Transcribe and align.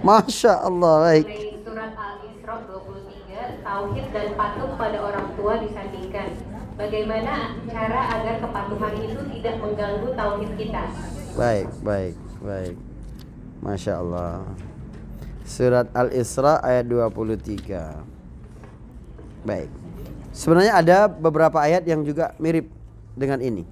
Masya 0.00 0.64
Allah, 0.64 1.12
baik. 1.12 1.28
Dari 1.28 1.60
surat 1.60 1.92
Al-Isra 1.92 2.56
23, 2.64 3.60
tauhid 3.60 4.06
dan 4.16 4.28
patuh 4.32 4.72
pada 4.80 4.96
orang 4.96 5.28
tua 5.36 5.60
disandingkan. 5.60 6.28
Bagaimana 6.80 7.60
cara 7.68 8.00
agar 8.16 8.40
kepatuhan 8.40 8.96
itu 8.96 9.20
tidak 9.36 9.60
mengganggu 9.60 10.08
tauhid 10.16 10.56
kita? 10.56 10.88
Baik, 11.36 11.68
baik, 11.84 12.16
baik. 12.40 12.80
Masya 13.60 14.00
Allah. 14.00 14.48
Surat 15.44 15.92
Al-Isra 15.92 16.64
ayat 16.64 16.88
23. 16.88 18.00
Baik. 19.44 19.68
Sebenarnya 20.32 20.80
ada 20.80 20.98
beberapa 21.12 21.60
ayat 21.60 21.84
yang 21.84 22.00
juga 22.08 22.32
mirip 22.40 22.72
dengan 23.12 23.44
ini. 23.44 23.68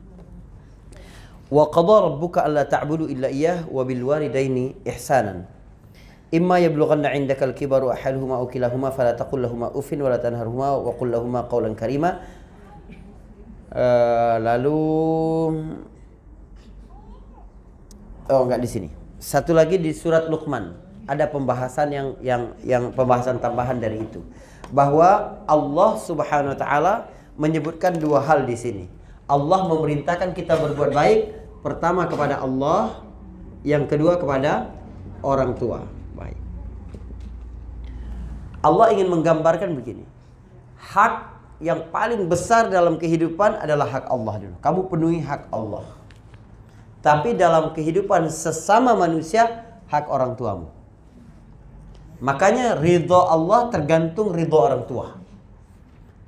Wa 1.49 1.73
qadha 1.73 2.13
rabbuka 2.13 2.45
alla 2.45 2.69
ta'budu 2.69 3.09
illa 3.09 3.33
iyyah 3.33 3.65
wa 3.65 3.81
bil 3.89 4.05
walidaini 4.05 4.77
ihsanan. 4.85 5.57
Imma 6.29 6.61
yablughanna 6.61 7.15
'indaka 7.17 7.49
al-kibaru 7.49 7.89
ahaduhuma 7.89 8.37
aw 8.37 8.47
kilahuma 8.49 8.93
fala 8.93 9.17
taqul 9.17 9.41
lahumu 9.41 9.73
uffin 9.73 9.97
wa 10.05 10.13
la 10.13 10.21
tanharhuma 10.21 10.77
wa 10.77 10.93
qul 10.93 11.09
lahumu 11.09 11.41
qawlan 11.49 11.73
karima. 11.73 12.21
Eh, 13.73 14.37
lalu 14.41 14.81
Oh, 18.29 18.45
enggak 18.45 18.61
di 18.61 18.69
sini. 18.69 18.89
Satu 19.17 19.57
lagi 19.57 19.81
di 19.81 19.89
surat 19.97 20.29
Luqman 20.29 20.77
ada 21.09 21.25
pembahasan 21.33 21.89
yang 21.89 22.09
yang 22.21 22.43
yang 22.61 22.85
pembahasan 22.93 23.41
tambahan 23.41 23.81
dari 23.81 24.05
itu 24.05 24.21
bahwa 24.69 25.41
Allah 25.49 25.91
Subhanahu 25.97 26.53
wa 26.53 26.59
taala 26.61 26.95
menyebutkan 27.41 27.97
dua 27.97 28.21
hal 28.21 28.45
di 28.45 28.53
sini. 28.53 28.85
Allah 29.25 29.65
memerintahkan 29.65 30.37
kita 30.37 30.61
berbuat 30.61 30.93
baik 30.93 31.21
pertama 31.65 32.05
kepada 32.05 32.37
Allah, 32.41 33.01
yang 33.65 33.89
kedua 33.89 34.21
kepada 34.21 34.69
orang 35.25 35.57
tua. 35.57 35.89
Allah 38.63 38.91
ingin 38.91 39.09
menggambarkan 39.11 39.75
begini. 39.79 40.03
Hak 40.79 41.39
yang 41.59 41.91
paling 41.91 42.27
besar 42.31 42.71
dalam 42.71 42.99
kehidupan 42.99 43.59
adalah 43.59 43.87
hak 43.87 44.07
Allah 44.11 44.35
dulu. 44.39 44.57
Kamu 44.63 44.81
penuhi 44.91 45.19
hak 45.23 45.51
Allah. 45.51 45.87
Tapi 47.03 47.35
dalam 47.35 47.75
kehidupan 47.75 48.31
sesama 48.31 48.95
manusia 48.95 49.67
hak 49.91 50.07
orang 50.11 50.35
tuamu. 50.35 50.71
Makanya 52.19 52.79
ridho 52.79 53.15
Allah 53.15 53.71
tergantung 53.71 54.35
ridho 54.35 54.59
orang 54.59 54.83
tua. 54.91 55.15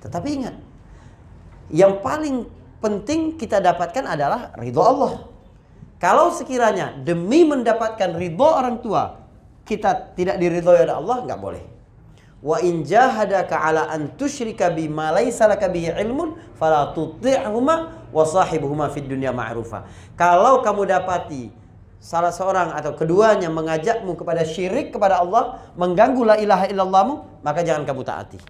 Tetapi 0.03 0.28
ingat, 0.31 0.56
yang 1.75 1.98
paling 1.98 2.47
penting 2.78 3.34
kita 3.34 3.59
dapatkan 3.59 4.06
adalah 4.06 4.55
ridho 4.55 4.83
Allah. 4.83 5.27
Kalau 5.98 6.31
sekiranya 6.33 6.94
demi 7.03 7.42
mendapatkan 7.42 8.15
ridho 8.15 8.47
orang 8.47 8.78
tua 8.81 9.19
kita 9.67 10.15
tidak 10.15 10.39
diridhoi 10.39 10.87
oleh 10.87 10.94
Allah, 10.94 11.17
nggak 11.27 11.41
boleh. 11.42 11.80
Wa 12.41 12.57
in 12.65 12.81
jahadaka 12.89 13.53
ala 13.53 13.93
an 13.93 14.17
tusyrika 14.17 14.73
bima 14.73 15.13
laysa 15.13 15.45
laka 15.45 15.69
bihi 15.69 15.93
ilmun 15.93 16.41
fala 16.57 16.97
tuti'huma 16.97 18.09
wa 18.09 18.25
sahibuhuma 18.25 18.89
fid 18.89 19.05
dunya 19.05 19.29
ma'rufa. 19.29 19.85
Kalau 20.17 20.65
kamu 20.65 20.89
dapati 20.89 21.53
salah 22.01 22.33
seorang 22.33 22.73
atau 22.73 22.97
keduanya 22.97 23.53
mengajakmu 23.53 24.17
kepada 24.17 24.41
syirik 24.41 24.89
kepada 24.89 25.21
Allah, 25.21 25.61
mengganggu 25.77 26.23
la 26.25 26.37
ilaha 26.41 26.65
illallahmu, 26.73 27.45
maka 27.45 27.61
jangan 27.61 27.85
kamu 27.85 28.03
taati. 28.09 28.41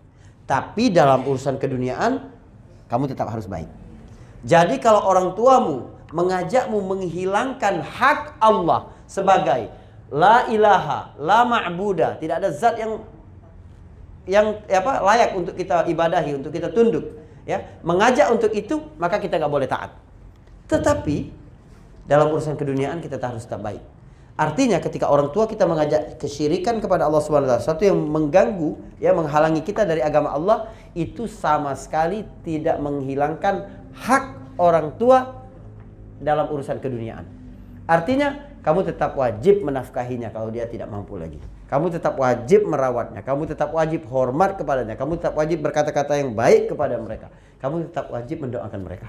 Tapi 0.46 0.94
dalam 0.94 1.26
urusan 1.26 1.58
keduniaan, 1.58 2.30
kamu 2.86 3.10
tetap 3.10 3.26
harus 3.26 3.50
baik. 3.50 3.66
Jadi 4.46 4.78
kalau 4.78 5.02
orang 5.02 5.34
tuamu 5.34 5.90
mengajakmu 6.14 6.78
menghilangkan 6.78 7.82
hak 7.82 8.38
Allah 8.38 8.90
sebagai 9.10 9.70
la 10.10 10.46
ilaha, 10.46 11.14
la 11.18 11.42
ma'buda, 11.42 12.18
tidak 12.18 12.42
ada 12.42 12.50
zat 12.54 12.78
yang 12.78 13.02
yang 14.30 14.62
apa 14.70 15.02
layak 15.02 15.34
untuk 15.34 15.58
kita 15.58 15.90
ibadahi, 15.90 16.38
untuk 16.38 16.54
kita 16.54 16.70
tunduk, 16.70 17.18
ya. 17.42 17.82
Mengajak 17.82 18.30
untuk 18.30 18.54
itu, 18.54 18.78
maka 18.94 19.18
kita 19.18 19.42
nggak 19.42 19.50
boleh 19.50 19.66
taat. 19.66 19.90
Tetapi 20.70 21.34
dalam 22.06 22.30
urusan 22.30 22.54
keduniaan 22.54 23.02
kita 23.02 23.18
harus 23.18 23.42
tetap 23.42 23.66
baik. 23.66 23.82
Artinya 24.38 24.80
ketika 24.80 25.10
orang 25.10 25.34
tua 25.34 25.44
kita 25.44 25.68
mengajak 25.68 26.16
kesyirikan 26.16 26.80
kepada 26.80 27.04
Allah 27.04 27.20
Subhanahu 27.20 27.50
wa 27.50 27.58
taala, 27.58 27.64
sesuatu 27.66 27.84
yang 27.84 27.98
mengganggu, 27.98 28.78
ya 28.96 29.12
menghalangi 29.12 29.60
kita 29.60 29.84
dari 29.84 30.00
agama 30.00 30.32
Allah, 30.32 30.72
itu 30.96 31.28
sama 31.28 31.76
sekali 31.76 32.24
tidak 32.46 32.80
menghilangkan 32.80 33.68
hak 33.92 34.56
orang 34.56 34.96
tua 34.96 35.44
dalam 36.22 36.48
urusan 36.48 36.80
keduniaan. 36.80 37.28
Artinya 37.84 38.56
kamu 38.64 38.88
tetap 38.88 39.12
wajib 39.12 39.60
menafkahinya 39.60 40.32
kalau 40.32 40.48
dia 40.48 40.64
tidak 40.64 40.88
mampu 40.88 41.20
lagi. 41.20 41.36
Kamu 41.70 41.86
tetap 41.86 42.18
wajib 42.18 42.66
merawatnya, 42.66 43.22
kamu 43.22 43.46
tetap 43.46 43.70
wajib 43.70 44.02
hormat 44.10 44.58
kepadanya, 44.58 44.98
kamu 44.98 45.22
tetap 45.22 45.38
wajib 45.38 45.62
berkata-kata 45.62 46.18
yang 46.18 46.34
baik 46.34 46.74
kepada 46.74 46.98
mereka. 46.98 47.30
Kamu 47.62 47.86
tetap 47.86 48.10
wajib 48.10 48.42
mendoakan 48.42 48.80
mereka. 48.82 49.06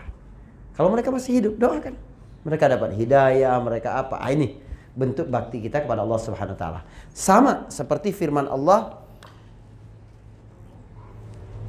Kalau 0.77 0.93
mereka 0.93 1.09
masih 1.09 1.41
hidup, 1.41 1.57
doakan. 1.57 1.97
Mereka 2.45 2.69
dapat 2.69 2.93
hidayah, 2.93 3.57
mereka 3.65 3.97
apa? 3.97 4.21
Ah, 4.21 4.29
ini 4.29 4.61
bentuk 4.93 5.25
bakti 5.25 5.57
kita 5.57 5.81
kepada 5.81 6.05
Allah 6.05 6.19
Subhanahu 6.21 6.53
wa 6.53 6.59
taala. 6.59 6.81
Sama 7.09 7.65
seperti 7.73 8.13
firman 8.13 8.45
Allah 8.45 9.01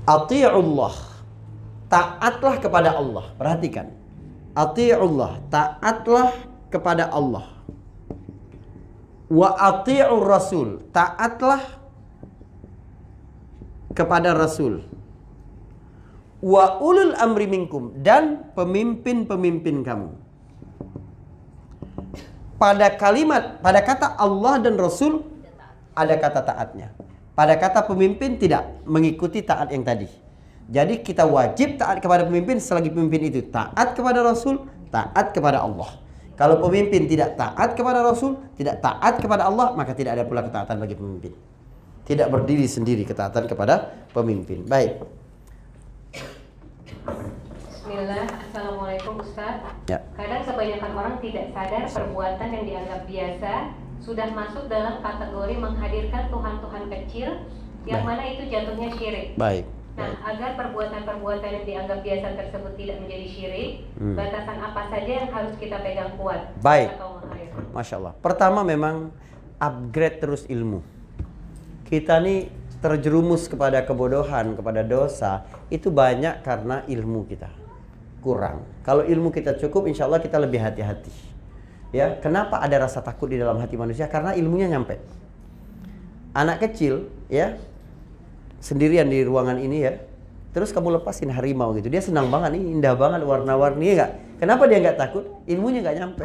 Ati'ullah. 0.02 0.94
Taatlah 1.86 2.54
kepada 2.58 2.96
Allah. 2.96 3.30
Perhatikan. 3.38 3.94
Ati'ullah, 4.52 5.38
taatlah 5.48 6.34
kepada 6.72 7.08
Allah. 7.08 7.51
Wa 9.32 9.56
ati'ur 9.56 10.28
rasul, 10.28 10.84
taatlah 10.92 11.64
kepada 13.96 14.36
Rasul. 14.36 14.84
Wa 16.44 16.82
ulul 16.84 17.16
amri 17.16 17.48
minkum 17.48 17.96
dan 18.04 18.52
pemimpin-pemimpin 18.52 19.86
kamu 19.86 20.10
pada 22.62 22.94
kalimat, 22.94 23.58
pada 23.58 23.82
kata 23.82 24.14
Allah 24.14 24.62
dan 24.62 24.78
Rasul 24.78 25.26
ada 25.98 26.14
kata 26.14 26.46
taatnya. 26.46 26.94
Pada 27.34 27.58
kata 27.58 27.82
pemimpin 27.90 28.38
tidak 28.38 28.68
mengikuti 28.86 29.42
taat 29.42 29.74
yang 29.74 29.82
tadi. 29.82 30.06
Jadi 30.70 31.02
kita 31.02 31.26
wajib 31.26 31.74
taat 31.74 31.98
kepada 31.98 32.22
pemimpin 32.22 32.62
selagi 32.62 32.94
pemimpin 32.94 33.34
itu 33.34 33.42
taat 33.50 33.98
kepada 33.98 34.22
Rasul, 34.22 34.62
taat 34.94 35.34
kepada 35.34 35.58
Allah. 35.64 36.01
Kalau 36.32 36.58
pemimpin 36.64 37.04
tidak 37.04 37.36
taat 37.36 37.76
kepada 37.76 38.00
Rasul, 38.00 38.40
tidak 38.56 38.80
taat 38.80 39.20
kepada 39.20 39.46
Allah, 39.46 39.76
maka 39.76 39.92
tidak 39.92 40.16
ada 40.16 40.24
pula 40.24 40.40
ketaatan 40.40 40.80
bagi 40.80 40.96
pemimpin. 40.96 41.32
Tidak 42.08 42.26
berdiri 42.32 42.64
sendiri 42.66 43.04
ketaatan 43.04 43.46
kepada 43.46 43.92
pemimpin. 44.16 44.64
Baik. 44.64 45.04
Bismillah, 47.68 48.24
Assalamualaikum 48.48 49.20
Ustaz. 49.20 49.60
Ya. 49.86 50.00
Kadang 50.16 50.42
kebanyakan 50.48 50.92
orang 50.96 51.16
tidak 51.20 51.52
sadar 51.52 51.84
perbuatan 51.84 52.48
yang 52.48 52.64
dianggap 52.64 53.00
biasa 53.04 53.52
sudah 54.02 54.28
masuk 54.34 54.66
dalam 54.66 54.98
kategori 54.98 55.54
menghadirkan 55.60 56.26
Tuhan-Tuhan 56.32 56.84
kecil 56.90 57.28
yang 57.86 58.02
Baik. 58.02 58.08
mana 58.08 58.22
itu 58.26 58.42
jatuhnya 58.50 58.88
syirik. 58.96 59.28
Baik. 59.38 59.64
Nah, 59.92 60.08
agar 60.24 60.56
perbuatan-perbuatan 60.56 61.48
yang 61.52 61.64
dianggap 61.68 62.00
biasa 62.00 62.26
tersebut 62.40 62.72
tidak 62.80 62.96
menjadi 63.04 63.26
syirik, 63.28 63.70
Hmm. 64.00 64.16
batasan 64.16 64.56
apa 64.56 64.82
saja 64.88 65.12
yang 65.24 65.28
harus 65.28 65.52
kita 65.60 65.76
pegang 65.84 66.16
kuat? 66.16 66.48
Baik. 66.64 66.96
Masya 67.76 68.00
Allah. 68.00 68.14
Pertama 68.24 68.64
memang 68.64 69.12
upgrade 69.60 70.16
terus 70.24 70.48
ilmu. 70.48 70.80
Kita 71.84 72.16
nih 72.24 72.48
terjerumus 72.80 73.46
kepada 73.46 73.84
kebodohan, 73.84 74.56
kepada 74.56 74.80
dosa, 74.80 75.44
itu 75.68 75.92
banyak 75.92 76.40
karena 76.40 76.82
ilmu 76.88 77.28
kita 77.28 77.52
kurang. 78.24 78.64
Kalau 78.86 79.04
ilmu 79.04 79.28
kita 79.28 79.58
cukup, 79.60 79.90
insya 79.90 80.08
Allah 80.08 80.22
kita 80.22 80.40
lebih 80.40 80.62
hati-hati. 80.62 81.12
Ya, 81.92 82.16
kenapa 82.16 82.58
ada 82.64 82.88
rasa 82.88 83.04
takut 83.04 83.28
di 83.28 83.36
dalam 83.36 83.60
hati 83.60 83.76
manusia? 83.76 84.08
Karena 84.08 84.32
ilmunya 84.32 84.70
nyampe. 84.72 84.96
Anak 86.32 86.64
kecil, 86.64 87.12
ya, 87.28 87.60
sendirian 88.62 89.10
di 89.10 89.26
ruangan 89.26 89.58
ini 89.58 89.82
ya, 89.82 89.98
terus 90.54 90.70
kamu 90.70 91.02
lepasin 91.02 91.34
harimau 91.34 91.74
gitu, 91.74 91.90
dia 91.90 91.98
senang 91.98 92.30
banget 92.30 92.54
nih, 92.54 92.62
indah 92.78 92.94
banget 92.94 93.26
warna-warni 93.26 93.90
ya 93.90 93.94
nggak? 93.98 94.12
Kenapa 94.38 94.62
dia 94.70 94.78
nggak 94.78 94.98
takut? 94.98 95.24
Ilmunya 95.50 95.82
nggak 95.82 95.96
nyampe. 95.98 96.24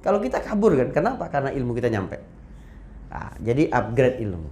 Kalau 0.00 0.18
kita 0.24 0.40
kabur 0.40 0.72
kan, 0.72 0.88
kenapa? 0.94 1.28
Karena 1.28 1.52
ilmu 1.52 1.76
kita 1.76 1.92
nyampe. 1.92 2.16
Nah, 3.12 3.34
jadi 3.44 3.68
upgrade 3.68 4.24
ilmu. 4.24 4.48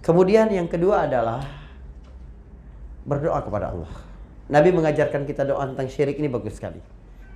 Kemudian 0.00 0.48
yang 0.54 0.70
kedua 0.70 1.10
adalah 1.10 1.42
berdoa 3.04 3.40
kepada 3.42 3.72
Allah. 3.74 3.92
Nabi 4.50 4.74
mengajarkan 4.74 5.24
kita 5.24 5.46
doa 5.46 5.62
tentang 5.66 5.86
syirik 5.86 6.18
ini 6.18 6.26
bagus 6.26 6.58
sekali. 6.58 6.82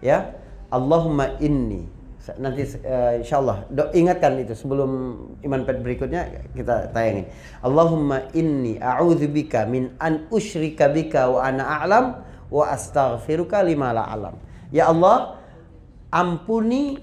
Ya, 0.03 0.35
Allahumma 0.69 1.39
inni 1.41 1.87
nanti 2.41 2.65
uh, 2.89 3.21
insyaallah 3.21 3.69
do, 3.69 3.85
ingatkan 3.93 4.41
itu 4.41 4.57
sebelum 4.57 5.21
iman 5.45 5.61
pet 5.69 5.85
berikutnya 5.85 6.49
kita 6.57 6.89
tayangin. 6.97 7.29
Allahumma 7.61 8.33
inni 8.33 8.81
a'udzubika 8.81 9.69
min 9.69 9.93
an 10.01 10.25
usyrika 10.33 10.89
bika 10.89 11.29
wa 11.29 11.45
ana 11.45 11.85
a'lam 11.85 12.05
wa 12.49 12.65
astaghfiruka 12.73 13.61
lima 13.61 13.93
la 13.93 14.09
alam. 14.09 14.35
Ya 14.73 14.89
Allah, 14.89 15.37
ampuni 16.09 16.97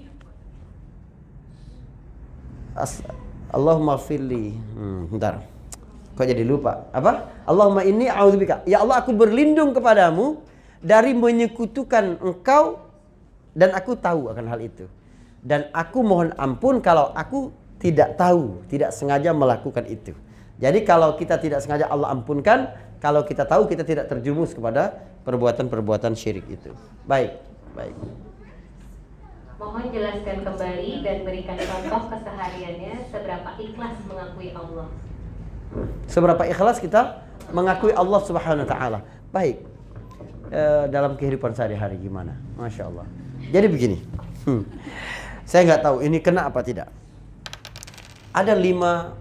as, 2.74 3.06
Allahumma 3.54 4.02
firli. 4.02 4.58
Hmm, 4.74 5.06
bentar. 5.06 5.44
Kok 6.18 6.26
jadi 6.26 6.42
lupa? 6.42 6.90
Apa? 6.90 7.30
Allahumma 7.46 7.86
inni 7.86 8.10
a'udzubika. 8.10 8.66
Ya 8.66 8.82
Allah, 8.82 9.00
aku 9.00 9.14
berlindung 9.14 9.70
kepadamu 9.70 10.42
dari 10.82 11.14
menyekutukan 11.14 12.18
engkau 12.18 12.82
dan 13.54 13.70
aku 13.76 13.94
tahu 13.94 14.32
akan 14.32 14.50
hal 14.50 14.60
itu. 14.60 14.90
Dan 15.42 15.66
aku 15.74 16.06
mohon 16.06 16.30
ampun 16.38 16.78
kalau 16.78 17.10
aku 17.18 17.50
tidak 17.82 18.14
tahu, 18.14 18.62
tidak 18.70 18.94
sengaja 18.94 19.34
melakukan 19.34 19.82
itu. 19.90 20.14
Jadi 20.62 20.86
kalau 20.86 21.18
kita 21.18 21.34
tidak 21.42 21.58
sengaja 21.58 21.90
Allah 21.90 22.14
ampunkan, 22.14 22.70
kalau 23.02 23.26
kita 23.26 23.42
tahu 23.42 23.66
kita 23.66 23.82
tidak 23.82 24.06
terjumus 24.06 24.54
kepada 24.54 25.02
perbuatan-perbuatan 25.26 26.14
syirik 26.14 26.46
itu. 26.46 26.70
Baik, 27.02 27.34
baik. 27.74 27.98
Mohon 29.58 29.90
jelaskan 29.90 30.46
kembali 30.46 30.90
dan 31.02 31.16
berikan 31.26 31.58
contoh 31.58 32.02
kesehariannya 32.14 32.94
seberapa 33.10 33.50
ikhlas 33.58 33.94
mengakui 34.06 34.50
Allah. 34.54 34.86
Seberapa 36.06 36.42
ikhlas 36.46 36.78
kita 36.78 37.26
mengakui 37.50 37.90
Allah 37.94 38.20
Subhanahu 38.22 38.62
wa 38.62 38.70
taala. 38.70 38.98
Baik. 39.34 39.62
E, 40.50 40.62
dalam 40.90 41.18
kehidupan 41.18 41.54
sehari-hari 41.54 41.98
gimana? 41.98 42.38
Masya 42.54 42.86
Allah. 42.86 43.06
Jadi 43.50 43.66
begini. 43.66 43.98
Hmm. 44.46 44.66
Saya 45.52 45.68
nggak 45.68 45.84
tahu 45.84 45.96
ini 46.00 46.16
kena 46.24 46.48
apa 46.48 46.64
tidak. 46.64 46.88
Ada 48.32 48.56
lima 48.56 49.12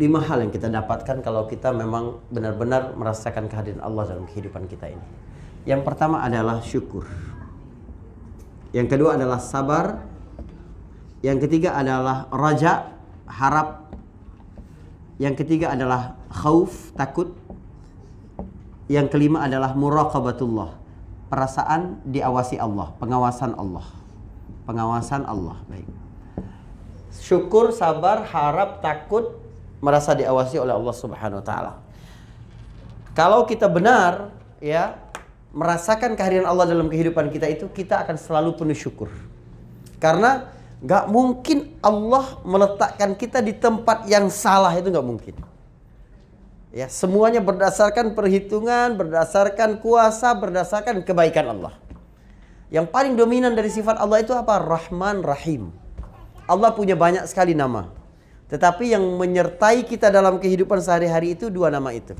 lima 0.00 0.16
hal 0.24 0.48
yang 0.48 0.52
kita 0.52 0.72
dapatkan 0.72 1.20
kalau 1.20 1.44
kita 1.44 1.76
memang 1.76 2.24
benar-benar 2.32 2.96
merasakan 2.96 3.52
kehadiran 3.52 3.84
Allah 3.84 4.16
dalam 4.16 4.24
kehidupan 4.24 4.64
kita 4.64 4.96
ini. 4.96 5.04
Yang 5.68 5.84
pertama 5.84 6.24
adalah 6.24 6.64
syukur. 6.64 7.04
Yang 8.72 8.96
kedua 8.96 9.20
adalah 9.20 9.44
sabar. 9.44 10.00
Yang 11.20 11.44
ketiga 11.44 11.76
adalah 11.76 12.24
raja, 12.32 12.96
harap. 13.28 13.92
Yang 15.20 15.44
ketiga 15.44 15.76
adalah 15.76 16.16
khauf, 16.32 16.96
takut. 16.96 17.36
Yang 18.88 19.12
kelima 19.12 19.44
adalah 19.44 19.76
muraqabatullah, 19.76 20.80
perasaan 21.28 22.00
diawasi 22.08 22.56
Allah, 22.56 22.96
pengawasan 22.96 23.52
Allah. 23.52 24.05
Pengawasan 24.66 25.22
Allah, 25.22 25.62
baik. 25.70 25.86
Syukur, 27.14 27.70
sabar, 27.70 28.26
harap, 28.26 28.82
takut, 28.82 29.38
merasa 29.78 30.12
diawasi 30.12 30.58
oleh 30.58 30.74
Allah 30.74 30.94
Subhanahu 30.94 31.40
wa 31.40 31.46
taala. 31.46 31.72
Kalau 33.16 33.48
kita 33.48 33.70
benar 33.70 34.34
ya 34.60 34.98
merasakan 35.56 36.18
kehadiran 36.18 36.44
Allah 36.44 36.68
dalam 36.68 36.90
kehidupan 36.92 37.32
kita 37.32 37.48
itu 37.48 37.70
kita 37.72 38.04
akan 38.04 38.20
selalu 38.20 38.58
penuh 38.58 38.76
syukur. 38.76 39.08
Karena 39.96 40.52
nggak 40.84 41.04
mungkin 41.08 41.72
Allah 41.80 42.36
meletakkan 42.44 43.16
kita 43.16 43.40
di 43.40 43.56
tempat 43.56 44.04
yang 44.04 44.28
salah 44.28 44.74
itu 44.76 44.92
nggak 44.92 45.08
mungkin. 45.08 45.36
Ya, 46.76 46.92
semuanya 46.92 47.40
berdasarkan 47.40 48.12
perhitungan, 48.12 49.00
berdasarkan 49.00 49.80
kuasa, 49.80 50.36
berdasarkan 50.36 51.00
kebaikan 51.00 51.56
Allah. 51.56 51.72
Yang 52.66 52.86
paling 52.90 53.14
dominan 53.14 53.54
dari 53.54 53.70
sifat 53.70 53.94
Allah 53.94 54.26
itu 54.26 54.34
apa? 54.34 54.58
Rahman 54.58 55.22
Rahim. 55.22 55.70
Allah 56.50 56.74
punya 56.74 56.98
banyak 56.98 57.22
sekali 57.30 57.54
nama. 57.54 57.90
Tetapi 58.50 58.94
yang 58.94 59.02
menyertai 59.02 59.86
kita 59.86 60.10
dalam 60.10 60.38
kehidupan 60.38 60.78
sehari-hari 60.82 61.38
itu 61.38 61.50
dua 61.50 61.70
nama 61.70 61.94
itu. 61.94 62.14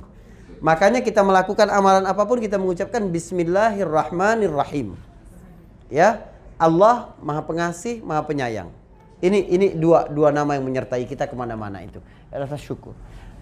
Makanya 0.62 1.02
kita 1.02 1.22
melakukan 1.22 1.70
amalan 1.70 2.06
apa 2.06 2.22
pun 2.26 2.38
kita 2.38 2.58
mengucapkan 2.58 3.02
Bismillahirrahmanirrahim. 3.10 4.98
Ya, 5.90 6.26
Allah 6.58 7.14
Maha 7.22 7.42
Pengasih, 7.46 8.02
Maha 8.02 8.26
Penyayang. 8.26 8.70
Ini 9.22 9.50
ini 9.50 9.66
dua 9.74 10.10
dua 10.10 10.30
nama 10.30 10.58
yang 10.58 10.66
menyertai 10.66 11.06
kita 11.06 11.26
ke 11.26 11.34
mana-mana 11.34 11.82
itu. 11.82 11.98
Rasa 12.30 12.58
syukur. 12.58 12.94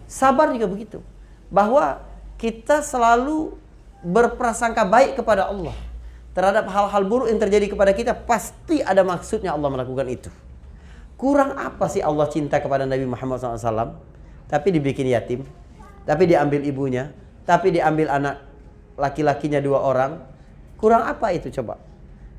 Sabar 0.09 0.53
juga 0.53 0.69
begitu. 0.69 1.01
Bahwa 1.49 2.05
kita 2.37 2.85
selalu 2.85 3.57
berprasangka 4.05 4.85
baik 4.85 5.17
kepada 5.17 5.49
Allah 5.49 5.73
terhadap 6.35 6.67
hal-hal 6.67 7.03
buruk 7.07 7.31
yang 7.31 7.39
terjadi 7.39 7.71
kepada 7.71 7.95
kita 7.95 8.13
pasti 8.13 8.83
ada 8.83 9.07
maksudnya 9.07 9.55
Allah 9.55 9.71
melakukan 9.71 10.07
itu. 10.11 10.29
Kurang 11.15 11.55
apa 11.55 11.87
sih 11.87 12.03
Allah 12.03 12.27
cinta 12.27 12.59
kepada 12.59 12.85
Nabi 12.85 13.07
Muhammad 13.07 13.39
SAW? 13.39 13.97
Tapi 14.51 14.69
dibikin 14.75 15.09
yatim, 15.09 15.47
tapi 16.05 16.29
diambil 16.29 16.61
ibunya, 16.67 17.15
tapi 17.47 17.73
diambil 17.73 18.11
anak 18.11 18.45
laki-lakinya 18.99 19.63
dua 19.63 19.81
orang. 19.81 20.21
Kurang 20.77 21.07
apa 21.07 21.33
itu 21.33 21.49
coba? 21.55 21.81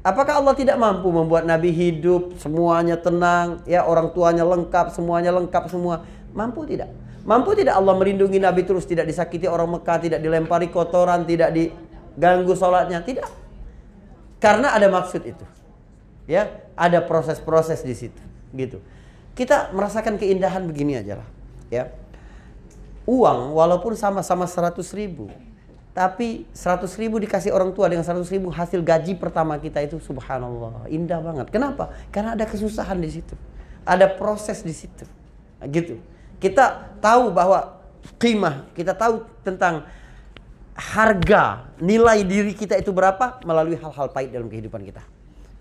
Apakah 0.05 0.37
Allah 0.37 0.53
tidak 0.53 0.77
mampu 0.77 1.09
membuat 1.09 1.49
Nabi 1.49 1.73
hidup 1.73 2.37
semuanya 2.37 2.93
tenang, 2.93 3.65
ya 3.65 3.89
orang 3.89 4.13
tuanya 4.13 4.45
lengkap, 4.45 4.93
semuanya 4.93 5.33
lengkap 5.33 5.65
semua? 5.65 6.05
Mampu 6.29 6.61
tidak? 6.69 6.93
Mampu 7.25 7.57
tidak 7.57 7.73
Allah 7.73 7.97
melindungi 7.97 8.37
Nabi 8.37 8.61
terus 8.69 8.85
tidak 8.85 9.09
disakiti 9.09 9.49
orang 9.49 9.65
Mekah, 9.81 9.97
tidak 9.97 10.21
dilempari 10.21 10.69
kotoran, 10.69 11.25
tidak 11.25 11.57
diganggu 11.57 12.53
sholatnya? 12.53 13.01
Tidak. 13.01 13.44
Karena 14.45 14.77
ada 14.77 14.85
maksud 14.85 15.25
itu. 15.25 15.45
Ya, 16.29 16.61
ada 16.77 17.01
proses-proses 17.01 17.81
di 17.81 17.97
situ 17.97 18.21
gitu. 18.53 18.81
Kita 19.35 19.69
merasakan 19.75 20.15
keindahan 20.15 20.63
begini 20.65 20.95
aja 20.95 21.21
lah, 21.21 21.29
ya. 21.67 21.91
Uang 23.05 23.53
walaupun 23.53 23.93
sama-sama 23.93 24.49
100 24.49 24.79
ribu, 24.95 25.29
tapi 25.93 26.49
100 26.55 26.87
ribu 26.97 27.21
dikasih 27.21 27.53
orang 27.53 27.75
tua 27.75 27.91
dengan 27.91 28.01
100 28.01 28.25
ribu 28.33 28.49
hasil 28.49 28.81
gaji 28.81 29.13
pertama 29.19 29.59
kita 29.61 29.83
itu 29.85 30.01
subhanallah 30.01 30.89
indah 30.89 31.21
banget. 31.21 31.53
Kenapa? 31.53 31.93
Karena 32.09 32.33
ada 32.33 32.47
kesusahan 32.47 32.97
di 32.97 33.11
situ, 33.11 33.37
ada 33.85 34.09
proses 34.09 34.65
di 34.65 34.73
situ, 34.73 35.05
gitu. 35.69 36.01
Kita 36.41 36.95
tahu 37.03 37.29
bahwa 37.29 37.77
qimah, 38.17 38.65
kita 38.73 38.97
tahu 38.97 39.27
tentang 39.45 39.85
harga 40.75 41.71
nilai 41.79 42.27
diri 42.27 42.51
kita 42.51 42.75
itu 42.75 42.91
berapa 42.91 43.39
melalui 43.47 43.79
hal-hal 43.79 44.11
pahit 44.11 44.35
dalam 44.35 44.51
kehidupan 44.51 44.83
kita. 44.83 45.01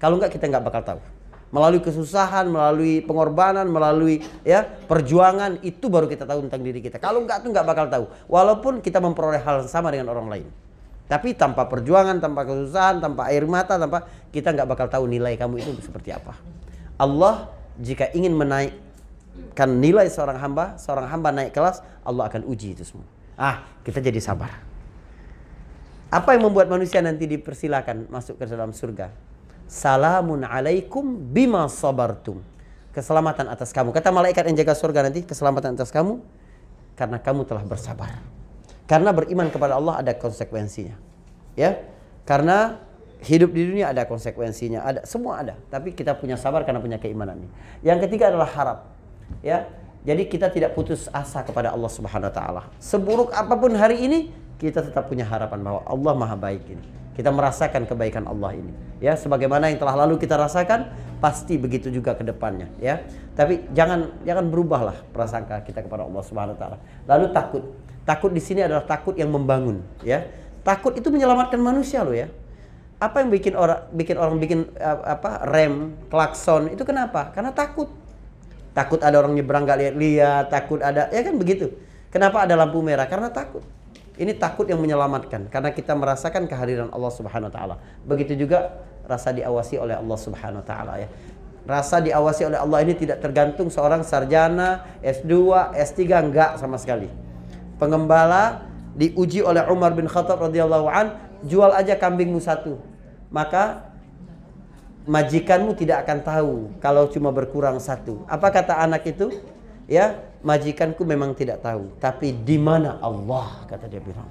Kalau 0.02 0.18
enggak 0.18 0.34
kita 0.34 0.50
enggak 0.50 0.66
bakal 0.66 0.82
tahu 0.82 1.00
melalui 1.54 1.78
kesusahan, 1.78 2.50
melalui 2.50 2.98
pengorbanan, 3.06 3.70
melalui 3.70 4.18
ya 4.42 4.66
perjuangan 4.66 5.62
itu 5.62 5.86
baru 5.86 6.10
kita 6.10 6.26
tahu 6.26 6.50
tentang 6.50 6.66
diri 6.66 6.82
kita. 6.82 6.98
Kalau 6.98 7.22
enggak 7.22 7.46
tuh 7.46 7.54
enggak 7.54 7.62
bakal 7.62 7.86
tahu. 7.86 8.04
Walaupun 8.26 8.82
kita 8.82 8.98
memperoleh 8.98 9.38
hal 9.38 9.62
yang 9.62 9.70
sama 9.70 9.94
dengan 9.94 10.10
orang 10.10 10.26
lain. 10.26 10.46
Tapi 11.06 11.38
tanpa 11.38 11.70
perjuangan, 11.70 12.18
tanpa 12.18 12.42
kesusahan, 12.42 12.98
tanpa 12.98 13.30
air 13.30 13.46
mata, 13.46 13.78
tanpa 13.78 14.08
kita 14.34 14.50
nggak 14.50 14.66
bakal 14.66 14.86
tahu 14.90 15.04
nilai 15.06 15.38
kamu 15.38 15.62
itu 15.62 15.70
seperti 15.84 16.10
apa. 16.10 16.34
Allah 16.98 17.54
jika 17.78 18.10
ingin 18.16 18.34
menaikkan 18.34 19.68
nilai 19.78 20.10
seorang 20.10 20.40
hamba, 20.40 20.74
seorang 20.80 21.06
hamba 21.06 21.28
naik 21.30 21.54
kelas, 21.54 21.84
Allah 22.02 22.26
akan 22.26 22.48
uji 22.50 22.74
itu 22.74 22.82
semua. 22.82 23.06
Ah, 23.36 23.62
kita 23.84 24.00
jadi 24.00 24.18
sabar. 24.18 24.73
Apa 26.14 26.38
yang 26.38 26.46
membuat 26.46 26.70
manusia 26.70 27.02
nanti 27.02 27.26
dipersilakan 27.26 28.06
masuk 28.06 28.38
ke 28.38 28.46
dalam 28.46 28.70
surga? 28.70 29.10
Salamun 29.66 30.46
alaikum 30.46 31.02
bima 31.02 31.66
sabartum. 31.66 32.38
Keselamatan 32.94 33.50
atas 33.50 33.74
kamu. 33.74 33.90
Kata 33.90 34.14
malaikat 34.14 34.46
yang 34.46 34.54
jaga 34.54 34.78
surga 34.78 35.10
nanti, 35.10 35.26
keselamatan 35.26 35.74
atas 35.74 35.90
kamu 35.90 36.22
karena 36.94 37.18
kamu 37.18 37.42
telah 37.42 37.66
bersabar. 37.66 38.22
Karena 38.86 39.10
beriman 39.10 39.50
kepada 39.50 39.74
Allah 39.74 39.98
ada 39.98 40.14
konsekuensinya. 40.14 40.94
Ya. 41.58 41.82
Karena 42.22 42.78
hidup 43.26 43.50
di 43.50 43.66
dunia 43.66 43.90
ada 43.90 44.06
konsekuensinya, 44.06 44.86
ada 44.86 45.00
semua 45.02 45.42
ada. 45.42 45.58
Tapi 45.66 45.98
kita 45.98 46.14
punya 46.14 46.38
sabar 46.38 46.62
karena 46.62 46.78
punya 46.78 47.02
keimanan 47.02 47.42
ini. 47.42 47.50
Yang 47.82 48.06
ketiga 48.06 48.30
adalah 48.30 48.46
harap. 48.54 48.78
Ya. 49.42 49.66
Jadi 50.06 50.30
kita 50.30 50.46
tidak 50.54 50.78
putus 50.78 51.10
asa 51.10 51.42
kepada 51.42 51.74
Allah 51.74 51.90
Subhanahu 51.90 52.30
wa 52.30 52.34
taala. 52.36 52.62
Seburuk 52.78 53.34
apa 53.34 53.58
pun 53.58 53.74
hari 53.74 54.04
ini, 54.06 54.30
kita 54.58 54.84
tetap 54.84 55.10
punya 55.10 55.26
harapan 55.26 55.60
bahwa 55.62 55.80
Allah 55.86 56.12
Maha 56.14 56.36
baik 56.38 56.64
ini. 56.68 56.86
Kita 57.14 57.30
merasakan 57.30 57.86
kebaikan 57.86 58.26
Allah 58.26 58.58
ini. 58.58 58.74
Ya, 58.98 59.14
sebagaimana 59.14 59.70
yang 59.70 59.78
telah 59.78 59.94
lalu 60.02 60.18
kita 60.18 60.34
rasakan, 60.34 60.90
pasti 61.22 61.54
begitu 61.54 61.86
juga 61.86 62.18
ke 62.18 62.26
depannya, 62.26 62.66
ya. 62.82 63.06
Tapi 63.38 63.70
jangan 63.70 64.18
jangan 64.26 64.50
berubahlah 64.50 64.98
prasangka 65.14 65.62
kita 65.62 65.86
kepada 65.86 66.02
Allah 66.02 66.22
Subhanahu 66.26 66.58
wa 66.58 66.60
taala. 66.60 66.78
Lalu 67.06 67.26
takut. 67.30 67.62
Takut 68.02 68.34
di 68.34 68.42
sini 68.42 68.66
adalah 68.66 68.82
takut 68.82 69.14
yang 69.14 69.30
membangun, 69.30 69.78
ya. 70.02 70.26
Takut 70.66 70.98
itu 70.98 71.06
menyelamatkan 71.12 71.60
manusia 71.62 72.02
loh 72.02 72.16
ya. 72.18 72.26
Apa 72.98 73.22
yang 73.22 73.30
bikin 73.30 73.54
orang 73.54 73.84
bikin 73.94 74.16
orang 74.18 74.36
bikin 74.42 74.60
apa 74.82 75.44
rem, 75.46 75.94
klakson 76.10 76.72
itu 76.72 76.82
kenapa? 76.82 77.30
Karena 77.30 77.54
takut. 77.54 77.94
Takut 78.74 78.98
ada 79.06 79.22
orang 79.22 79.38
nyebrang 79.38 79.62
gak 79.70 79.78
lihat-lihat, 79.78 80.50
takut 80.50 80.82
ada 80.82 81.06
ya 81.14 81.22
kan 81.22 81.38
begitu. 81.38 81.70
Kenapa 82.10 82.42
ada 82.42 82.58
lampu 82.58 82.82
merah? 82.82 83.06
Karena 83.06 83.30
takut. 83.30 83.62
Ini 84.14 84.38
takut 84.38 84.62
yang 84.70 84.78
menyelamatkan 84.78 85.50
karena 85.50 85.74
kita 85.74 85.90
merasakan 85.98 86.46
kehadiran 86.46 86.86
Allah 86.94 87.10
Subhanahu 87.10 87.50
wa 87.50 87.54
taala. 87.54 87.76
Begitu 88.06 88.46
juga 88.46 88.86
rasa 89.10 89.34
diawasi 89.34 89.74
oleh 89.74 89.98
Allah 89.98 90.18
Subhanahu 90.18 90.62
wa 90.62 90.66
taala 90.66 90.92
ya. 91.02 91.08
Rasa 91.64 91.98
diawasi 91.98 92.46
oleh 92.46 92.58
Allah 92.60 92.78
ini 92.84 92.94
tidak 92.94 93.24
tergantung 93.24 93.72
seorang 93.72 94.04
sarjana, 94.04 94.84
S2, 95.00 95.50
S3 95.74 96.30
enggak 96.30 96.60
sama 96.60 96.76
sekali. 96.78 97.08
Pengembala 97.80 98.68
diuji 98.94 99.42
oleh 99.42 99.66
Umar 99.66 99.96
bin 99.96 100.06
Khattab 100.06 100.38
radhiyallahu 100.38 100.86
an, 100.86 101.18
jual 101.42 101.74
aja 101.74 101.98
kambingmu 101.98 102.38
satu. 102.38 102.78
Maka 103.34 103.90
majikanmu 105.10 105.74
tidak 105.74 106.06
akan 106.06 106.18
tahu 106.22 106.54
kalau 106.78 107.10
cuma 107.10 107.34
berkurang 107.34 107.82
satu. 107.82 108.22
Apa 108.30 108.52
kata 108.52 108.78
anak 108.78 109.10
itu? 109.10 109.32
Ya, 109.84 110.32
majikanku 110.40 111.04
memang 111.04 111.36
tidak 111.36 111.60
tahu, 111.60 111.92
tapi 112.00 112.32
di 112.32 112.56
mana 112.56 112.96
Allah 113.04 113.68
kata 113.68 113.84
dia 113.84 114.00
bilang. 114.00 114.28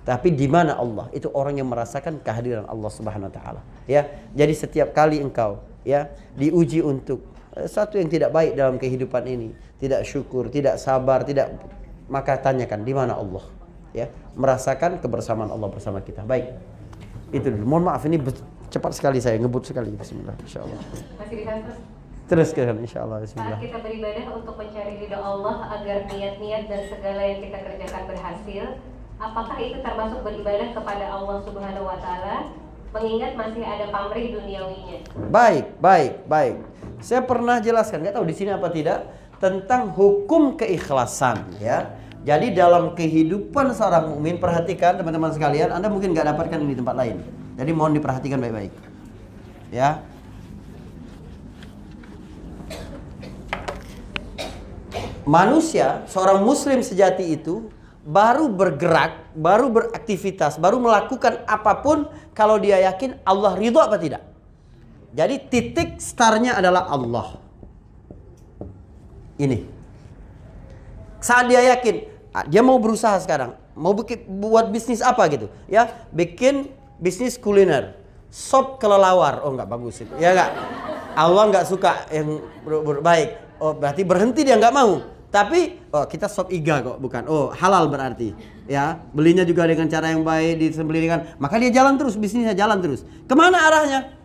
Tapi 0.00 0.32
di 0.32 0.48
mana 0.48 0.80
Allah? 0.80 1.12
Itu 1.12 1.28
orang 1.36 1.60
yang 1.60 1.68
merasakan 1.68 2.24
kehadiran 2.24 2.64
Allah 2.64 2.90
Subhanahu 2.90 3.28
wa 3.28 3.34
taala. 3.36 3.60
Ya. 3.84 4.08
Jadi 4.32 4.56
setiap 4.56 4.96
kali 4.96 5.20
engkau 5.20 5.60
ya 5.84 6.08
diuji 6.34 6.80
untuk 6.80 7.20
eh, 7.52 7.68
satu 7.68 8.00
yang 8.00 8.08
tidak 8.08 8.32
baik 8.32 8.56
dalam 8.56 8.80
kehidupan 8.80 9.28
ini, 9.28 9.52
tidak 9.76 10.08
syukur, 10.08 10.48
tidak 10.48 10.80
sabar, 10.80 11.20
tidak 11.22 11.52
maka 12.08 12.40
tanyakan 12.40 12.80
di 12.80 12.92
mana 12.96 13.14
Allah. 13.20 13.44
Ya, 13.92 14.06
merasakan 14.38 15.02
kebersamaan 15.02 15.50
Allah 15.52 15.68
bersama 15.68 16.00
kita. 16.00 16.24
Baik. 16.24 16.54
Itu 17.30 17.52
dulu. 17.52 17.66
Mohon 17.66 17.84
maaf 17.92 18.02
ini 18.08 18.18
cepat 18.72 18.96
sekali 18.96 19.20
saya 19.20 19.36
ngebut 19.36 19.68
sekali. 19.68 19.92
Bismillah. 19.92 20.34
Insyaallah. 20.42 20.80
Teruskan 22.30 22.78
insyaallah. 22.78 23.26
Saat 23.26 23.34
Bismillah. 23.34 23.58
kita 23.58 23.78
beribadah 23.82 24.24
untuk 24.38 24.54
mencari 24.54 25.02
ridho 25.02 25.18
Allah 25.18 25.66
agar 25.74 26.06
niat-niat 26.06 26.70
dan 26.70 26.80
segala 26.86 27.20
yang 27.26 27.42
kita 27.42 27.58
kerjakan 27.58 28.02
berhasil, 28.06 28.64
apakah 29.18 29.58
itu 29.58 29.82
termasuk 29.82 30.22
beribadah 30.22 30.70
kepada 30.70 31.10
Allah 31.10 31.42
Subhanahu 31.42 31.90
wa 31.90 31.98
taala? 31.98 32.54
Mengingat 32.94 33.34
masih 33.34 33.66
ada 33.66 33.90
pamrih 33.90 34.30
duniawinya. 34.30 34.98
Baik, 35.30 35.74
baik, 35.82 36.12
baik. 36.30 36.56
Saya 37.02 37.26
pernah 37.26 37.58
jelaskan, 37.58 38.06
nggak 38.06 38.14
tahu 38.14 38.26
di 38.30 38.34
sini 38.38 38.54
apa 38.54 38.70
tidak, 38.70 39.10
tentang 39.42 39.90
hukum 39.90 40.54
keikhlasan 40.54 41.50
ya. 41.58 41.98
Jadi 42.22 42.54
dalam 42.54 42.94
kehidupan 42.94 43.74
seorang 43.74 44.06
mukmin 44.06 44.38
perhatikan 44.38 44.94
teman-teman 44.94 45.34
sekalian, 45.34 45.74
Anda 45.74 45.90
mungkin 45.90 46.14
nggak 46.14 46.30
dapatkan 46.30 46.62
ini 46.62 46.74
di 46.74 46.78
tempat 46.78 46.94
lain. 46.94 47.16
Jadi 47.58 47.70
mohon 47.74 47.90
diperhatikan 47.90 48.38
baik-baik. 48.38 48.70
Ya. 49.74 50.06
Manusia, 55.28 56.04
seorang 56.08 56.40
muslim 56.40 56.80
sejati 56.80 57.36
itu 57.36 57.68
baru 58.00 58.48
bergerak, 58.48 59.36
baru 59.36 59.68
beraktivitas, 59.68 60.56
baru 60.56 60.80
melakukan 60.80 61.44
apa 61.44 61.84
pun 61.84 62.08
kalau 62.32 62.56
dia 62.56 62.80
yakin 62.88 63.20
Allah 63.28 63.52
ridho 63.56 63.78
apa 63.80 64.00
tidak. 64.00 64.24
Jadi 65.12 65.36
titik 65.50 65.98
startnya 65.98 66.56
adalah 66.56 66.86
Allah. 66.88 67.36
Ini. 69.36 69.66
Saat 71.20 71.52
dia 71.52 71.60
yakin, 71.76 72.08
ah, 72.32 72.44
dia 72.48 72.64
mau 72.64 72.80
berusaha 72.80 73.20
sekarang, 73.20 73.52
mau 73.76 73.92
bikin, 73.92 74.24
buat 74.40 74.72
bisnis 74.72 75.04
apa 75.04 75.28
gitu, 75.28 75.52
ya, 75.68 75.92
bikin 76.16 76.72
bisnis 76.96 77.36
kuliner, 77.36 77.92
sop 78.32 78.80
kelelawar, 78.80 79.44
oh 79.44 79.52
nggak 79.52 79.68
bagus 79.68 80.00
itu, 80.00 80.12
ya 80.16 80.32
nggak. 80.32 80.50
Allah 81.12 81.42
nggak 81.52 81.66
suka 81.68 82.08
yang 82.08 82.40
baik, 83.04 83.36
oh 83.60 83.76
berarti 83.76 84.02
berhenti 84.02 84.42
dia 84.42 84.56
nggak 84.56 84.74
mau. 84.74 85.04
Tapi 85.30 85.86
oh 85.94 86.10
kita 86.10 86.26
sop 86.26 86.50
iga 86.50 86.82
kok 86.82 86.98
bukan, 86.98 87.22
oh 87.30 87.54
halal 87.54 87.86
berarti, 87.86 88.34
ya 88.66 88.98
belinya 89.14 89.46
juga 89.46 89.62
dengan 89.62 89.86
cara 89.86 90.10
yang 90.10 90.26
baik 90.26 90.58
disembelih 90.58 91.06
dengan, 91.06 91.20
maka 91.38 91.54
dia 91.54 91.70
jalan 91.70 91.94
terus 91.94 92.18
bisnisnya 92.18 92.50
jalan 92.50 92.82
terus. 92.82 93.06
Ke 93.30 93.38
mana 93.38 93.62
arahnya? 93.62 94.20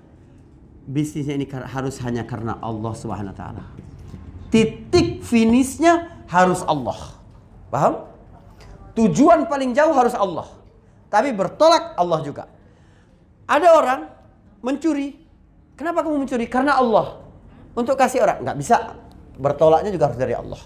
bisnisnya 0.85 1.33
ini 1.33 1.49
harus 1.49 1.97
hanya 2.05 2.23
karena 2.23 2.61
Allah 2.61 2.93
Subhanahu 2.93 3.33
wa. 3.33 3.65
Titik 4.53 5.25
finishnya 5.25 6.23
harus 6.29 6.61
Allah. 6.63 7.17
Paham? 7.73 8.05
Tujuan 8.95 9.49
paling 9.49 9.75
jauh 9.75 9.91
harus 9.91 10.15
Allah. 10.15 10.47
Tapi 11.09 11.33
bertolak 11.35 11.97
Allah 11.97 12.19
juga. 12.23 12.47
Ada 13.49 13.75
orang 13.75 14.01
mencuri. 14.63 15.17
Kenapa 15.75 16.05
kamu 16.05 16.23
mencuri? 16.23 16.45
Karena 16.47 16.79
Allah. 16.79 17.19
Untuk 17.75 17.99
kasih 17.99 18.23
orang 18.23 18.45
nggak 18.45 18.57
bisa. 18.61 18.95
Bertolaknya 19.35 19.91
juga 19.91 20.11
harus 20.11 20.19
dari 20.19 20.33
Allah. 20.35 20.61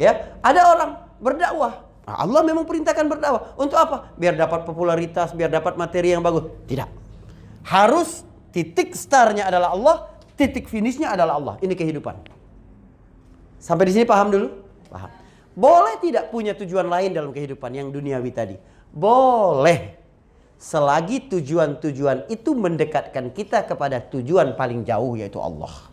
Ya, 0.00 0.38
ada 0.40 0.60
orang 0.72 0.90
berdakwah. 1.22 1.84
Nah, 2.02 2.16
Allah 2.18 2.40
memang 2.42 2.66
perintahkan 2.66 3.06
berdakwah. 3.06 3.54
Untuk 3.54 3.78
apa? 3.78 4.10
Biar 4.18 4.34
dapat 4.34 4.66
popularitas, 4.66 5.30
biar 5.30 5.50
dapat 5.52 5.78
materi 5.78 6.14
yang 6.14 6.22
bagus. 6.24 6.50
Tidak. 6.66 6.88
Harus 7.62 8.26
titik 8.50 8.98
startnya 8.98 9.46
adalah 9.46 9.70
Allah, 9.70 9.96
titik 10.34 10.66
finishnya 10.66 11.14
adalah 11.14 11.38
Allah. 11.38 11.54
Ini 11.62 11.74
kehidupan. 11.78 12.18
Sampai 13.62 13.86
di 13.86 13.94
sini 13.94 14.02
paham 14.02 14.34
dulu? 14.34 14.48
Paham. 14.90 15.10
Boleh 15.54 16.00
tidak 16.02 16.34
punya 16.34 16.56
tujuan 16.58 16.90
lain 16.90 17.14
dalam 17.14 17.30
kehidupan 17.30 17.70
yang 17.70 17.94
duniawi 17.94 18.30
tadi? 18.34 18.56
Boleh. 18.90 20.00
Selagi 20.58 21.30
tujuan-tujuan 21.30 22.30
itu 22.30 22.54
mendekatkan 22.54 23.30
kita 23.34 23.66
kepada 23.66 23.98
tujuan 23.98 24.54
paling 24.58 24.82
jauh 24.82 25.14
yaitu 25.14 25.38
Allah. 25.38 25.91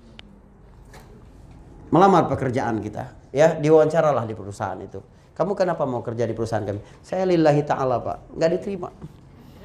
Melamar 1.90 2.30
pekerjaan 2.30 2.78
kita, 2.86 3.18
ya 3.34 3.58
diwawancaralah 3.58 4.30
di 4.30 4.38
perusahaan 4.38 4.78
itu. 4.78 5.02
Kamu 5.34 5.56
kenapa 5.56 5.88
mau 5.88 6.04
kerja 6.04 6.28
di 6.28 6.36
perusahaan 6.36 6.62
kami? 6.62 6.84
Saya 7.02 7.26
lillahi 7.26 7.64
ta'ala 7.66 7.98
pak, 8.04 8.36
nggak 8.36 8.50
diterima. 8.60 8.90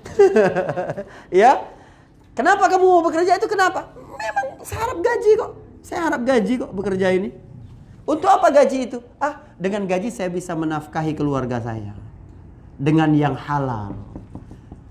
ya, 1.42 1.66
kenapa 2.32 2.70
kamu 2.70 2.84
mau 2.86 3.02
bekerja 3.04 3.36
itu 3.36 3.48
kenapa? 3.50 3.92
Memang 3.96 4.62
saya 4.64 4.88
harap 4.88 4.98
gaji 5.02 5.30
kok. 5.34 5.52
Saya 5.84 6.00
harap 6.08 6.22
gaji 6.24 6.52
kok 6.64 6.70
bekerja 6.72 7.08
ini. 7.12 7.28
Untuk 8.04 8.28
apa 8.28 8.52
gaji 8.52 8.78
itu? 8.88 8.98
Ah, 9.16 9.44
dengan 9.56 9.88
gaji 9.88 10.12
saya 10.12 10.28
bisa 10.28 10.52
menafkahi 10.52 11.16
keluarga 11.16 11.60
saya. 11.60 11.96
Dengan 12.76 13.12
yang 13.16 13.36
halal. 13.36 13.96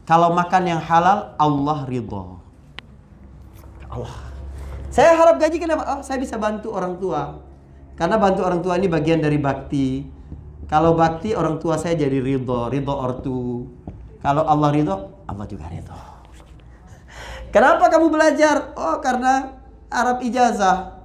Kalau 0.03 0.35
makan 0.35 0.63
yang 0.67 0.81
halal, 0.83 1.31
Allah 1.39 1.79
ridho. 1.87 2.41
Allah. 3.87 4.32
Saya 4.93 5.17
harap 5.17 5.41
gaji 5.41 5.57
kenapa? 5.57 5.89
Oh, 5.89 6.01
saya 6.05 6.21
bisa 6.21 6.37
bantu 6.37 6.69
orang 6.69 7.01
tua. 7.01 7.41
Karena 7.97 8.21
bantu 8.21 8.45
orang 8.45 8.61
tua 8.61 8.77
ini 8.77 8.85
bagian 8.85 9.17
dari 9.17 9.41
bakti. 9.41 10.05
Kalau 10.69 10.93
bakti 10.93 11.33
orang 11.33 11.57
tua 11.57 11.81
saya 11.81 11.97
jadi 11.97 12.21
ridho, 12.21 12.69
ridho 12.69 12.93
ortu. 12.93 13.65
Kalau 14.21 14.45
Allah 14.45 14.69
ridho, 14.69 15.25
Allah 15.25 15.49
juga 15.49 15.65
ridho. 15.73 15.97
Kenapa 17.49 17.89
kamu 17.89 18.13
belajar? 18.13 18.77
Oh, 18.77 19.01
karena 19.01 19.57
Arab 19.89 20.21
ijazah. 20.21 21.01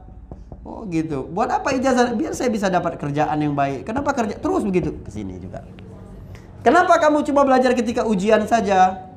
Oh 0.69 0.85
gitu. 0.93 1.25
Buat 1.33 1.49
apa 1.49 1.73
ijazah? 1.73 2.13
Biar 2.13 2.37
saya 2.37 2.53
bisa 2.53 2.69
dapat 2.69 3.01
kerjaan 3.01 3.41
yang 3.41 3.57
baik. 3.57 3.89
Kenapa 3.89 4.13
kerja 4.13 4.37
terus 4.37 4.69
begitu? 4.69 5.01
Ke 5.01 5.09
sini 5.09 5.41
juga. 5.41 5.65
Kenapa 6.61 7.01
kamu 7.01 7.25
cuma 7.25 7.41
belajar 7.49 7.73
ketika 7.73 8.05
ujian 8.05 8.45
saja? 8.45 9.09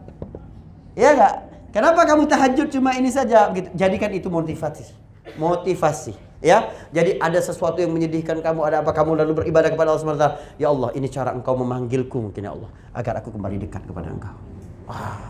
Ya 0.96 1.10
enggak? 1.12 1.50
Kenapa 1.72 2.04
kamu 2.04 2.28
tahajud 2.28 2.68
cuma 2.68 2.92
ini 3.00 3.08
saja? 3.08 3.48
Begitu. 3.48 3.72
Jadikan 3.75 4.12
itu 4.12 4.28
motivasi. 4.28 4.92
Motivasi. 5.40 6.13
Ya, 6.42 6.74
jadi 6.90 7.22
ada 7.22 7.38
sesuatu 7.38 7.78
yang 7.86 7.94
menyedihkan 7.94 8.42
kamu, 8.42 8.66
ada 8.66 8.82
apa 8.82 8.90
kamu 8.98 9.13
lalu 9.13 9.46
beribadah 9.46 9.70
kepada 9.70 9.94
Allah 9.94 10.01
SWT. 10.01 10.28
Ya 10.58 10.74
Allah, 10.74 10.90
ini 10.98 11.06
cara 11.06 11.38
engkau 11.38 11.54
memanggilku 11.54 12.18
mungkin 12.18 12.42
ya 12.42 12.51
Allah. 12.58 12.70
Agar 12.98 13.22
aku 13.22 13.30
kembali 13.30 13.62
dekat 13.62 13.86
kepada 13.86 14.10
engkau. 14.10 14.34
Wah. 14.90 15.22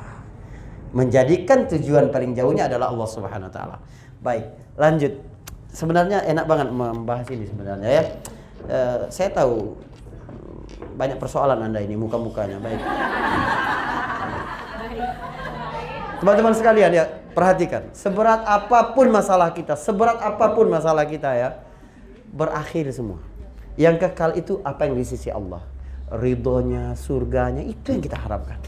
Menjadikan 0.96 1.68
tujuan 1.68 2.16
paling 2.16 2.32
jauhnya 2.32 2.72
adalah 2.72 2.96
Allah 2.96 3.08
Subhanahu 3.12 3.52
Wa 3.52 3.54
Taala. 3.54 3.78
Baik, 4.24 4.46
lanjut. 4.80 5.14
Sebenarnya 5.72 6.24
enak 6.28 6.46
banget 6.48 6.68
membahas 6.72 7.28
ini 7.28 7.46
sebenarnya 7.48 7.90
ya. 7.92 8.04
Eh, 8.72 9.00
saya 9.12 9.30
tahu 9.36 9.76
banyak 10.96 11.20
persoalan 11.20 11.60
anda 11.60 11.84
ini 11.84 12.00
muka-mukanya. 12.00 12.56
Baik. 12.60 12.80
Teman-teman 16.22 16.54
sekalian 16.54 16.94
ya, 16.94 17.10
perhatikan. 17.34 17.90
Seberat 17.98 18.46
apa 18.46 18.94
pun 18.94 19.10
masalah 19.10 19.50
kita, 19.50 19.74
seberat 19.74 20.22
apa 20.22 20.54
pun 20.54 20.70
masalah 20.70 21.02
kita 21.10 21.34
ya, 21.34 21.50
berakhir 22.30 22.94
semua. 22.94 23.18
Yang 23.74 24.06
kekal 24.06 24.38
itu 24.38 24.62
apa 24.62 24.86
yang 24.86 25.02
di 25.02 25.02
sisi 25.02 25.34
Allah. 25.34 25.66
Ridhonya, 26.14 26.94
surganya, 26.94 27.66
itu 27.66 27.90
yang 27.90 28.06
kita 28.06 28.22
harapkan. 28.22 28.62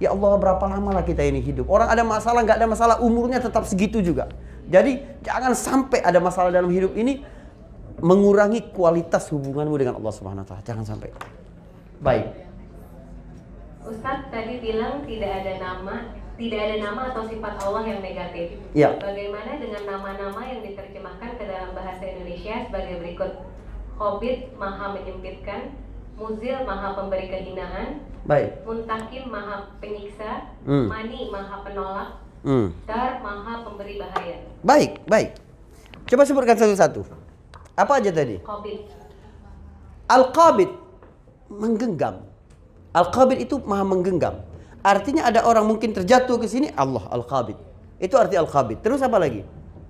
Ya 0.00 0.16
Allah 0.16 0.32
berapa 0.40 0.64
lama 0.64 0.96
lah 0.96 1.04
kita 1.04 1.20
ini 1.22 1.44
hidup. 1.44 1.68
Orang 1.68 1.92
ada 1.92 2.00
masalah, 2.00 2.40
nggak 2.40 2.56
ada 2.56 2.68
masalah, 2.72 2.96
umurnya 3.04 3.36
tetap 3.36 3.68
segitu 3.68 4.00
juga. 4.00 4.32
Jadi 4.64 5.04
jangan 5.20 5.52
sampai 5.52 6.00
ada 6.00 6.16
masalah 6.24 6.48
dalam 6.48 6.72
hidup 6.72 6.96
ini 6.96 7.20
mengurangi 8.00 8.72
kualitas 8.72 9.28
hubunganmu 9.28 9.76
dengan 9.76 10.00
Allah 10.00 10.14
Subhanahu 10.16 10.42
wa 10.42 10.48
taala. 10.48 10.64
Jangan 10.64 10.84
sampai. 10.88 11.12
Baik. 12.00 12.32
Ustadz 13.84 14.32
tadi 14.32 14.64
bilang 14.64 15.04
tidak 15.04 15.44
ada 15.44 15.52
nama, 15.60 15.94
tidak 16.34 16.60
ada 16.60 16.76
nama 16.82 17.02
atau 17.14 17.22
sifat 17.26 17.54
Allah 17.62 17.82
yang 17.86 18.00
negatif. 18.02 18.58
Iya. 18.74 18.98
Bagaimana 18.98 19.62
dengan 19.62 19.82
nama-nama 19.86 20.40
yang 20.42 20.66
diterjemahkan 20.66 21.38
ke 21.38 21.44
dalam 21.46 21.70
bahasa 21.78 22.02
Indonesia 22.02 22.66
sebagai 22.66 22.98
berikut? 22.98 23.32
Hobbit 23.94 24.58
maha 24.58 24.98
menyempitkan, 24.98 25.78
Muzil 26.14 26.62
maha 26.66 26.94
pemberi 26.94 27.26
kehinaan, 27.30 28.02
Baik. 28.24 28.64
Muntakim 28.64 29.28
maha 29.30 29.68
penyiksa, 29.78 30.48
Hmm. 30.64 30.88
Mani 30.90 31.28
maha 31.30 31.60
penolak, 31.62 32.10
Hmm. 32.44 32.76
Dar 32.84 33.24
maha 33.24 33.64
pemberi 33.64 33.96
bahaya. 33.96 34.36
Baik, 34.60 35.00
baik. 35.08 35.32
Coba 36.04 36.28
sebutkan 36.28 36.60
satu-satu. 36.60 37.08
Apa 37.72 37.96
aja 37.96 38.12
tadi? 38.12 38.36
Hobbit. 38.44 38.84
Al-Qabid 40.12 40.68
menggenggam. 41.48 42.20
Al-Qabid 42.92 43.48
itu 43.48 43.56
maha 43.64 43.80
menggenggam. 43.80 44.43
Artinya 44.84 45.24
ada 45.24 45.48
orang 45.48 45.64
mungkin 45.64 45.96
terjatuh 45.96 46.36
ke 46.36 46.44
sini, 46.44 46.68
Allah 46.76 47.08
Al-Qabid. 47.08 47.74
Itu 48.04 48.20
arti 48.20 48.36
al-khabith. 48.36 48.84
Terus 48.84 49.00
apa 49.00 49.16
lagi? 49.16 49.46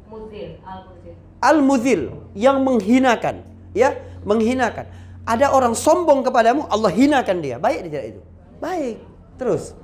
Muzil, 0.06 0.60
al-muzil. 0.62 1.14
Al-muzil 1.42 2.00
yang 2.38 2.62
menghinakan, 2.62 3.42
ya, 3.74 3.96
menghinakan. 4.22 4.86
Ada 5.24 5.50
orang 5.50 5.72
sombong 5.74 6.20
kepadamu, 6.22 6.68
Allah 6.68 6.92
hinakan 6.92 7.42
dia. 7.42 7.56
Baik 7.56 7.90
tidak 7.90 8.02
itu? 8.14 8.20
Baik. 8.60 9.00
Terus 9.40 9.74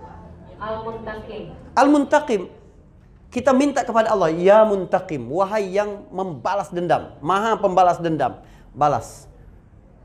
Al-muntaqim. 0.61 1.57
Al-muntaqim. 1.73 2.43
Kita 3.33 3.57
minta 3.57 3.81
kepada 3.81 4.13
Allah, 4.13 4.29
ya 4.29 4.63
muntaqim, 4.69 5.27
wahai 5.33 5.73
yang 5.73 6.05
membalas 6.13 6.69
dendam, 6.69 7.17
maha 7.25 7.57
pembalas 7.57 7.97
dendam. 7.97 8.43
Balas 8.77 9.27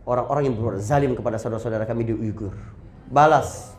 orang-orang 0.07 0.49
yang 0.49 0.55
berbuat 0.55 0.79
zalim 0.79 1.11
kepada 1.13 1.35
saudara-saudara 1.35 1.83
kami 1.83 2.07
di 2.07 2.13
Uyghur. 2.15 2.55
Balas 3.11 3.74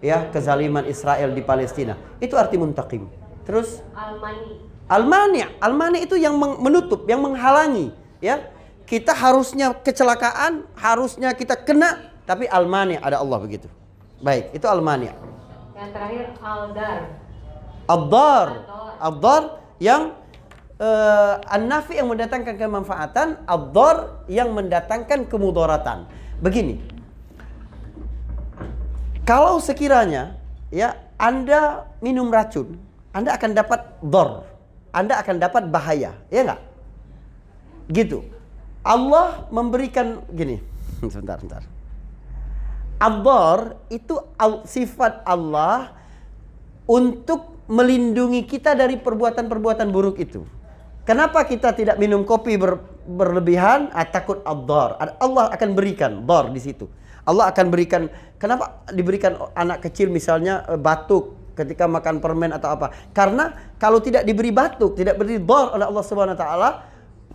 ya 0.00 0.28
kezaliman 0.32 0.84
Israel 0.88 1.32
di 1.32 1.44
Palestina. 1.44 1.96
Itu 2.18 2.36
arti 2.36 2.56
muntaqim. 2.56 3.08
Terus 3.44 3.80
Al-mani. 3.96 4.68
Al-mani', 4.90 5.46
al-mani 5.62 5.98
itu 6.02 6.18
yang 6.18 6.34
menutup, 6.34 7.06
yang 7.06 7.22
menghalangi, 7.22 7.94
ya. 8.18 8.50
Kita 8.90 9.14
harusnya 9.14 9.70
kecelakaan, 9.70 10.66
harusnya 10.74 11.30
kita 11.30 11.54
kena, 11.54 12.10
tapi 12.26 12.50
al-mani' 12.50 12.98
ada 12.98 13.22
Allah 13.22 13.38
begitu. 13.38 13.70
Baik, 14.18 14.50
itu 14.50 14.66
al-mani'. 14.66 15.14
Yang 15.78 15.90
terakhir 15.94 16.24
al-dar. 16.42 17.00
Ad-dar. 17.86 18.48
Ad-dar 18.98 19.42
yang 19.78 20.18
eh, 20.82 21.34
an-nafi 21.54 22.02
yang 22.02 22.10
mendatangkan 22.10 22.58
kemanfaatan, 22.58 23.46
ad-dar 23.46 24.26
yang 24.26 24.50
mendatangkan 24.50 25.30
kemudaratan. 25.30 26.10
Begini. 26.42 26.82
Kalau 29.30 29.62
sekiranya 29.62 30.34
ya 30.74 30.98
Anda 31.14 31.86
minum 32.02 32.34
racun, 32.34 32.74
Anda 33.14 33.38
akan 33.38 33.54
dapat 33.54 34.02
dor. 34.02 34.42
Anda 34.90 35.22
akan 35.22 35.38
dapat 35.38 35.70
bahaya, 35.70 36.18
ya 36.34 36.42
enggak? 36.42 36.60
Gitu. 37.94 38.26
Allah 38.82 39.46
memberikan 39.54 40.18
gini. 40.34 40.58
Sebentar, 41.14 41.38
sebentar. 41.38 41.62
Ad-dar 42.98 43.78
itu 43.86 44.18
sifat 44.66 45.22
Allah 45.22 45.94
untuk 46.90 47.54
melindungi 47.70 48.42
kita 48.50 48.74
dari 48.74 48.98
perbuatan-perbuatan 48.98 49.94
buruk 49.94 50.18
itu. 50.18 50.42
Kenapa 51.06 51.46
kita 51.46 51.70
tidak 51.70 52.02
minum 52.02 52.26
kopi 52.26 52.58
ber- 52.58 52.82
berlebihan? 53.06 53.94
Ah, 53.94 54.10
takut. 54.10 54.42
Ad- 54.42 55.22
Allah 55.22 55.54
akan 55.54 55.70
berikan 55.78 56.18
dar 56.26 56.50
di 56.50 56.58
situ. 56.58 56.90
Allah 57.30 57.46
akan 57.54 57.66
berikan 57.70 58.10
kenapa 58.42 58.82
diberikan 58.90 59.38
anak 59.54 59.86
kecil 59.86 60.10
misalnya 60.10 60.66
eh, 60.66 60.74
batuk 60.74 61.38
ketika 61.54 61.86
makan 61.86 62.18
permen 62.18 62.50
atau 62.50 62.74
apa? 62.74 62.90
Karena 63.14 63.54
kalau 63.78 64.02
tidak 64.02 64.26
diberi 64.26 64.50
batuk, 64.50 64.98
tidak 64.98 65.20
beri 65.20 65.38
dar 65.38 65.76
oleh 65.76 65.86
Allah 65.86 66.04
Subhanahu 66.04 66.34
wa 66.34 66.40
taala, 66.40 66.70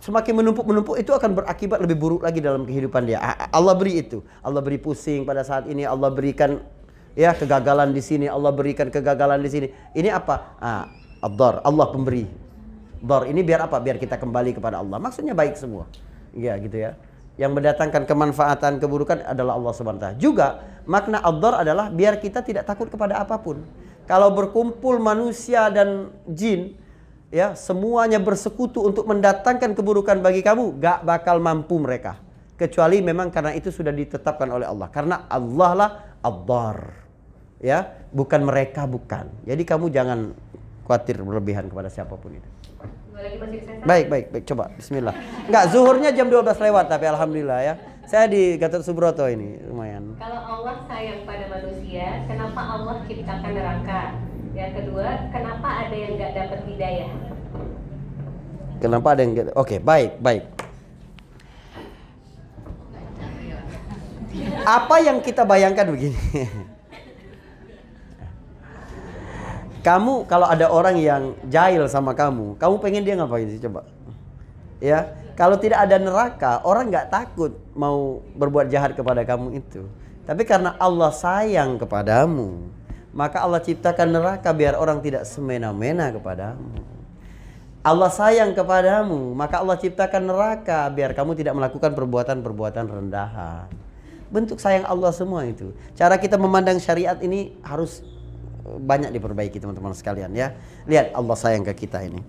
semakin 0.02 0.34
menumpuk-menumpuk 0.42 0.98
itu 0.98 1.14
akan 1.14 1.30
berakibat 1.32 1.78
lebih 1.80 1.96
buruk 1.96 2.22
lagi 2.26 2.42
dalam 2.42 2.66
kehidupan 2.66 3.06
dia. 3.06 3.22
Ah, 3.22 3.48
Allah 3.54 3.78
beri 3.78 4.02
itu. 4.02 4.20
Allah 4.42 4.60
beri 4.60 4.82
pusing 4.82 5.22
pada 5.22 5.46
saat 5.46 5.70
ini, 5.70 5.86
Allah 5.86 6.10
berikan 6.10 6.60
ya 7.14 7.32
kegagalan 7.32 7.94
di 7.94 8.02
sini, 8.02 8.26
Allah 8.26 8.50
berikan 8.50 8.90
kegagalan 8.90 9.40
di 9.40 9.50
sini. 9.50 9.66
Ini 9.94 10.10
apa? 10.10 10.58
Ah, 10.58 10.84
Allah 11.22 11.86
pemberi. 11.94 12.26
Dar 13.00 13.30
ini 13.30 13.40
biar 13.46 13.70
apa? 13.70 13.78
Biar 13.78 13.96
kita 14.02 14.18
kembali 14.18 14.58
kepada 14.58 14.82
Allah. 14.82 14.98
Maksudnya 14.98 15.36
baik 15.36 15.54
semua. 15.54 15.86
Iya 16.36 16.58
gitu 16.60 16.76
ya. 16.76 16.98
Yang 17.36 17.52
mendatangkan 17.52 18.08
kemanfaatan 18.08 18.80
keburukan 18.80 19.20
adalah 19.20 19.60
Allah 19.60 19.72
Subhanahu. 19.76 20.16
Juga 20.16 20.80
makna 20.88 21.20
ad-dar 21.20 21.60
adalah 21.60 21.92
biar 21.92 22.16
kita 22.16 22.40
tidak 22.40 22.64
takut 22.64 22.88
kepada 22.88 23.20
apa 23.20 23.36
pun. 23.36 23.60
Kalau 24.08 24.32
berkumpul 24.32 24.96
manusia 24.96 25.68
dan 25.68 26.08
jin 26.24 26.80
ya 27.28 27.52
semuanya 27.52 28.16
bersekutu 28.16 28.80
untuk 28.80 29.04
mendatangkan 29.04 29.76
keburukan 29.76 30.22
bagi 30.24 30.40
kamu, 30.40 30.80
gak 30.80 31.04
bakal 31.04 31.36
mampu 31.42 31.76
mereka. 31.76 32.16
Kecuali 32.56 33.04
memang 33.04 33.28
karena 33.28 33.52
itu 33.52 33.68
sudah 33.68 33.92
ditetapkan 33.92 34.48
oleh 34.48 34.64
Allah. 34.64 34.88
Karena 34.88 35.28
Allah 35.28 35.70
lah. 35.76 35.90
Ya, 37.60 38.08
bukan 38.16 38.48
mereka 38.48 38.88
bukan. 38.88 39.28
Jadi 39.44 39.62
kamu 39.62 39.92
jangan 39.92 40.32
khawatir 40.88 41.20
berlebihan 41.20 41.68
kepada 41.68 41.92
siapa 41.92 42.16
pun 42.16 42.32
itu. 42.32 42.48
Lagi 43.16 43.36
masih. 43.40 43.60
Baik, 43.88 44.06
baik, 44.12 44.26
baik. 44.28 44.44
Coba 44.44 44.68
bismillah. 44.76 45.14
Enggak, 45.48 45.64
zuhurnya 45.72 46.10
jam 46.12 46.28
12 46.28 46.60
lewat 46.60 46.84
tapi 46.92 47.04
alhamdulillah 47.08 47.60
ya. 47.64 47.74
Saya 48.06 48.30
di 48.30 48.54
Gatot 48.60 48.84
Subroto 48.86 49.26
ini 49.26 49.58
lumayan. 49.66 50.14
Kalau 50.20 50.38
Allah 50.38 50.84
sayang 50.86 51.26
pada 51.26 51.48
manusia, 51.50 52.22
kenapa 52.30 52.60
Allah 52.60 53.02
ciptakan 53.08 53.50
neraka? 53.50 54.00
Yang 54.54 54.70
kedua, 54.78 55.06
kenapa 55.34 55.68
ada 55.84 55.96
yang 55.96 56.12
nggak 56.14 56.32
dapat 56.38 56.60
hidayah? 56.70 57.10
Kenapa 58.78 59.06
ada 59.16 59.20
yang? 59.24 59.32
Oke, 59.58 59.82
baik, 59.82 60.20
baik. 60.22 60.44
Apa 64.66 64.96
yang 65.02 65.18
kita 65.24 65.42
bayangkan 65.48 65.88
begini? 65.88 66.20
kamu 69.86 70.26
kalau 70.26 70.50
ada 70.50 70.66
orang 70.66 70.98
yang 70.98 71.38
jahil 71.46 71.86
sama 71.86 72.10
kamu, 72.10 72.58
kamu 72.58 72.74
pengen 72.82 73.06
dia 73.06 73.14
ngapain 73.14 73.46
sih 73.46 73.62
coba? 73.62 73.86
Ya, 74.82 75.14
kalau 75.38 75.54
tidak 75.54 75.86
ada 75.86 75.94
neraka, 76.02 76.58
orang 76.66 76.90
nggak 76.90 77.06
takut 77.06 77.54
mau 77.78 78.18
berbuat 78.34 78.66
jahat 78.66 78.98
kepada 78.98 79.22
kamu 79.22 79.62
itu. 79.62 79.86
Tapi 80.26 80.42
karena 80.42 80.74
Allah 80.82 81.14
sayang 81.14 81.78
kepadamu, 81.78 82.66
maka 83.14 83.46
Allah 83.46 83.62
ciptakan 83.62 84.10
neraka 84.10 84.50
biar 84.50 84.74
orang 84.74 84.98
tidak 84.98 85.22
semena-mena 85.22 86.10
kepadamu. 86.10 86.82
Allah 87.86 88.10
sayang 88.10 88.58
kepadamu, 88.58 89.38
maka 89.38 89.62
Allah 89.62 89.78
ciptakan 89.78 90.26
neraka 90.26 90.90
biar 90.90 91.14
kamu 91.14 91.38
tidak 91.38 91.54
melakukan 91.54 91.94
perbuatan-perbuatan 91.94 92.90
rendahan. 92.90 93.70
Bentuk 94.34 94.58
sayang 94.58 94.82
Allah 94.82 95.14
semua 95.14 95.46
itu. 95.46 95.70
Cara 95.94 96.18
kita 96.18 96.34
memandang 96.34 96.82
syariat 96.82 97.14
ini 97.22 97.54
harus 97.62 98.02
banyak 98.82 99.14
diperbaiki 99.14 99.62
teman-teman 99.62 99.94
sekalian 99.94 100.34
ya. 100.34 100.56
Lihat 100.90 101.14
Allah 101.14 101.36
sayang 101.38 101.62
ke 101.62 101.86
kita 101.86 102.02
ini. 102.02 102.20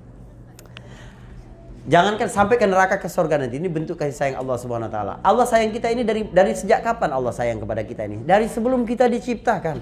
Jangankan 1.88 2.28
sampai 2.28 2.60
ke 2.60 2.68
neraka 2.68 3.00
ke 3.00 3.08
surga 3.08 3.40
nanti. 3.40 3.64
Ini 3.64 3.72
bentuk 3.72 3.96
kasih 3.96 4.12
sayang 4.12 4.38
Allah 4.44 4.60
Subhanahu 4.60 4.92
wa 4.92 4.94
taala. 4.94 5.14
Allah 5.24 5.48
sayang 5.48 5.72
kita 5.72 5.88
ini 5.88 6.04
dari 6.04 6.28
dari 6.28 6.52
sejak 6.52 6.84
kapan 6.84 7.16
Allah 7.16 7.32
sayang 7.32 7.64
kepada 7.64 7.82
kita 7.88 8.04
ini? 8.04 8.28
Dari 8.28 8.52
sebelum 8.52 8.84
kita 8.84 9.08
diciptakan. 9.08 9.80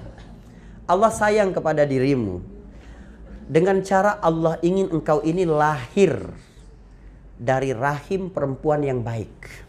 Allah 0.86 1.10
sayang 1.10 1.50
kepada 1.50 1.82
dirimu. 1.82 2.46
Dengan 3.50 3.82
cara 3.82 4.22
Allah 4.22 4.62
ingin 4.62 4.94
engkau 4.94 5.26
ini 5.26 5.50
lahir 5.50 6.30
dari 7.42 7.74
rahim 7.74 8.30
perempuan 8.30 8.86
yang 8.86 9.02
baik. 9.02 9.65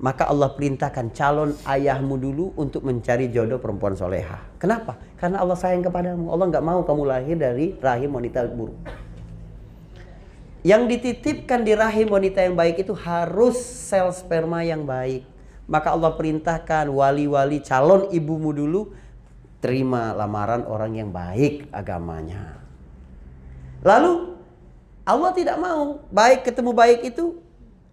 Maka 0.00 0.32
Allah 0.32 0.48
perintahkan 0.56 1.12
calon 1.12 1.52
ayahmu 1.68 2.16
dulu 2.16 2.56
untuk 2.56 2.88
mencari 2.88 3.28
jodoh 3.28 3.60
perempuan 3.60 3.92
soleha. 3.92 4.40
Kenapa? 4.56 4.96
Karena 5.20 5.44
Allah 5.44 5.60
sayang 5.60 5.84
kepadamu. 5.84 6.32
Allah 6.32 6.48
nggak 6.48 6.64
mau 6.64 6.80
kamu 6.80 7.02
lahir 7.04 7.36
dari 7.36 7.76
rahim 7.76 8.16
wanita 8.16 8.48
buruk. 8.48 8.80
Yang 10.64 10.82
dititipkan 10.96 11.68
di 11.68 11.76
rahim 11.76 12.08
wanita 12.08 12.40
yang 12.40 12.56
baik 12.56 12.80
itu 12.80 12.96
harus 12.96 13.60
sel 13.60 14.08
sperma 14.12 14.64
yang 14.64 14.88
baik. 14.88 15.28
Maka 15.68 15.92
Allah 15.92 16.16
perintahkan 16.16 16.88
wali-wali 16.88 17.60
calon 17.60 18.08
ibumu 18.08 18.56
dulu 18.56 18.96
terima 19.60 20.16
lamaran 20.16 20.64
orang 20.64 20.96
yang 20.96 21.12
baik 21.12 21.68
agamanya. 21.76 22.56
Lalu 23.84 24.32
Allah 25.04 25.30
tidak 25.36 25.60
mau 25.60 26.00
baik 26.08 26.48
ketemu 26.48 26.72
baik 26.72 27.00
itu 27.04 27.36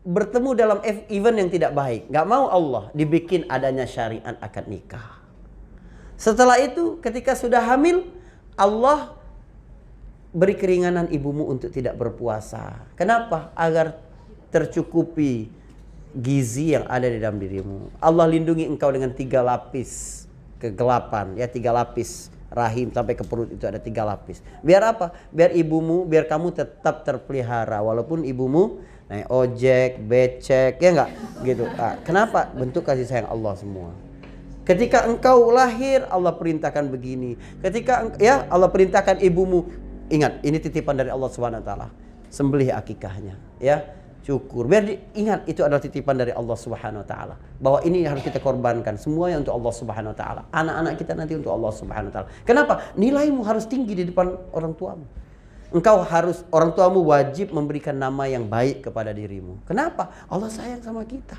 bertemu 0.07 0.49
dalam 0.55 0.79
event 1.11 1.35
yang 1.35 1.49
tidak 1.51 1.75
baik. 1.75 2.07
Gak 2.07 2.23
mau 2.23 2.47
Allah 2.47 2.87
dibikin 2.95 3.43
adanya 3.51 3.83
syariat 3.83 4.39
akad 4.39 4.71
nikah. 4.71 5.19
Setelah 6.15 6.63
itu 6.63 6.97
ketika 7.03 7.35
sudah 7.35 7.59
hamil 7.59 8.07
Allah 8.55 9.13
beri 10.31 10.55
keringanan 10.55 11.11
ibumu 11.11 11.51
untuk 11.51 11.75
tidak 11.75 11.99
berpuasa. 11.99 12.87
Kenapa? 12.95 13.51
Agar 13.51 13.99
tercukupi 14.47 15.51
gizi 16.15 16.71
yang 16.73 16.87
ada 16.87 17.11
di 17.11 17.19
dalam 17.19 17.37
dirimu. 17.37 17.91
Allah 17.99 18.25
lindungi 18.31 18.63
engkau 18.63 18.89
dengan 18.89 19.11
tiga 19.11 19.43
lapis 19.43 20.23
kegelapan, 20.57 21.35
ya 21.37 21.45
tiga 21.45 21.69
lapis 21.75 22.33
rahim 22.47 22.89
sampai 22.95 23.13
ke 23.13 23.27
perut 23.27 23.51
itu 23.51 23.67
ada 23.67 23.77
tiga 23.77 24.07
lapis. 24.07 24.39
Biar 24.63 24.81
apa? 24.87 25.11
Biar 25.35 25.51
ibumu, 25.53 26.07
biar 26.07 26.25
kamu 26.25 26.55
tetap 26.55 27.03
terpelihara 27.03 27.83
walaupun 27.83 28.23
ibumu 28.23 28.81
naik 29.07 29.27
ojek, 29.31 29.91
becek, 30.03 30.79
ya 30.83 30.89
enggak 30.91 31.09
gitu. 31.47 31.63
Ah, 31.79 31.95
kenapa? 32.03 32.51
Bentuk 32.51 32.83
kasih 32.83 33.07
sayang 33.07 33.31
Allah 33.31 33.55
semua. 33.55 33.91
Ketika 34.67 35.07
engkau 35.07 35.47
lahir 35.47 36.03
Allah 36.11 36.35
perintahkan 36.35 36.91
begini. 36.91 37.39
Ketika 37.63 38.11
ya 38.19 38.43
Allah 38.51 38.67
perintahkan 38.67 39.23
ibumu 39.23 39.71
ingat 40.11 40.43
ini 40.43 40.59
titipan 40.59 40.99
dari 40.99 41.07
Allah 41.07 41.31
taala. 41.31 41.87
Sembelih 42.27 42.75
akikahnya 42.75 43.39
ya. 43.63 43.95
syukur. 44.27 44.67
Biar 44.67 44.83
ingat 45.15 45.47
itu 45.47 45.63
adalah 45.63 45.79
titipan 45.79 46.19
dari 46.19 46.35
Allah 46.35 46.59
Subhanahu 46.59 46.99
wa 46.99 47.07
taala. 47.07 47.39
Bahwa 47.63 47.79
ini 47.87 48.03
harus 48.03 48.19
kita 48.27 48.43
korbankan 48.43 48.99
semuanya 48.99 49.39
untuk 49.39 49.55
Allah 49.55 49.71
Subhanahu 49.71 50.11
wa 50.11 50.17
taala. 50.19 50.41
Anak-anak 50.51 50.93
kita 50.99 51.15
nanti 51.15 51.33
untuk 51.39 51.55
Allah 51.55 51.71
Subhanahu 51.71 52.11
wa 52.11 52.13
taala. 52.19 52.27
Kenapa? 52.43 52.73
Nilaimu 52.99 53.39
harus 53.47 53.63
tinggi 53.71 53.95
di 53.95 54.03
depan 54.03 54.35
orang 54.51 54.75
tuamu. 54.75 55.07
Engkau 55.67 55.99
harus 55.99 56.47
orang 56.47 56.71
tuamu 56.71 57.03
wajib 57.03 57.51
memberikan 57.51 57.91
nama 57.91 58.23
yang 58.23 58.47
baik 58.47 58.87
kepada 58.87 59.11
dirimu. 59.11 59.59
Kenapa? 59.67 60.15
Allah 60.31 60.47
sayang 60.47 60.79
sama 60.79 61.03
kita. 61.03 61.35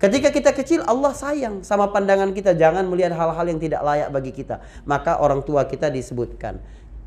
Ketika 0.00 0.32
kita 0.32 0.50
kecil 0.56 0.80
Allah 0.84 1.12
sayang 1.12 1.60
sama 1.60 1.88
pandangan 1.92 2.32
kita 2.32 2.56
jangan 2.56 2.84
melihat 2.88 3.12
hal-hal 3.16 3.46
yang 3.48 3.60
tidak 3.60 3.84
layak 3.84 4.08
bagi 4.08 4.32
kita. 4.32 4.64
Maka 4.88 5.20
orang 5.20 5.44
tua 5.44 5.68
kita 5.68 5.92
disebutkan 5.92 6.60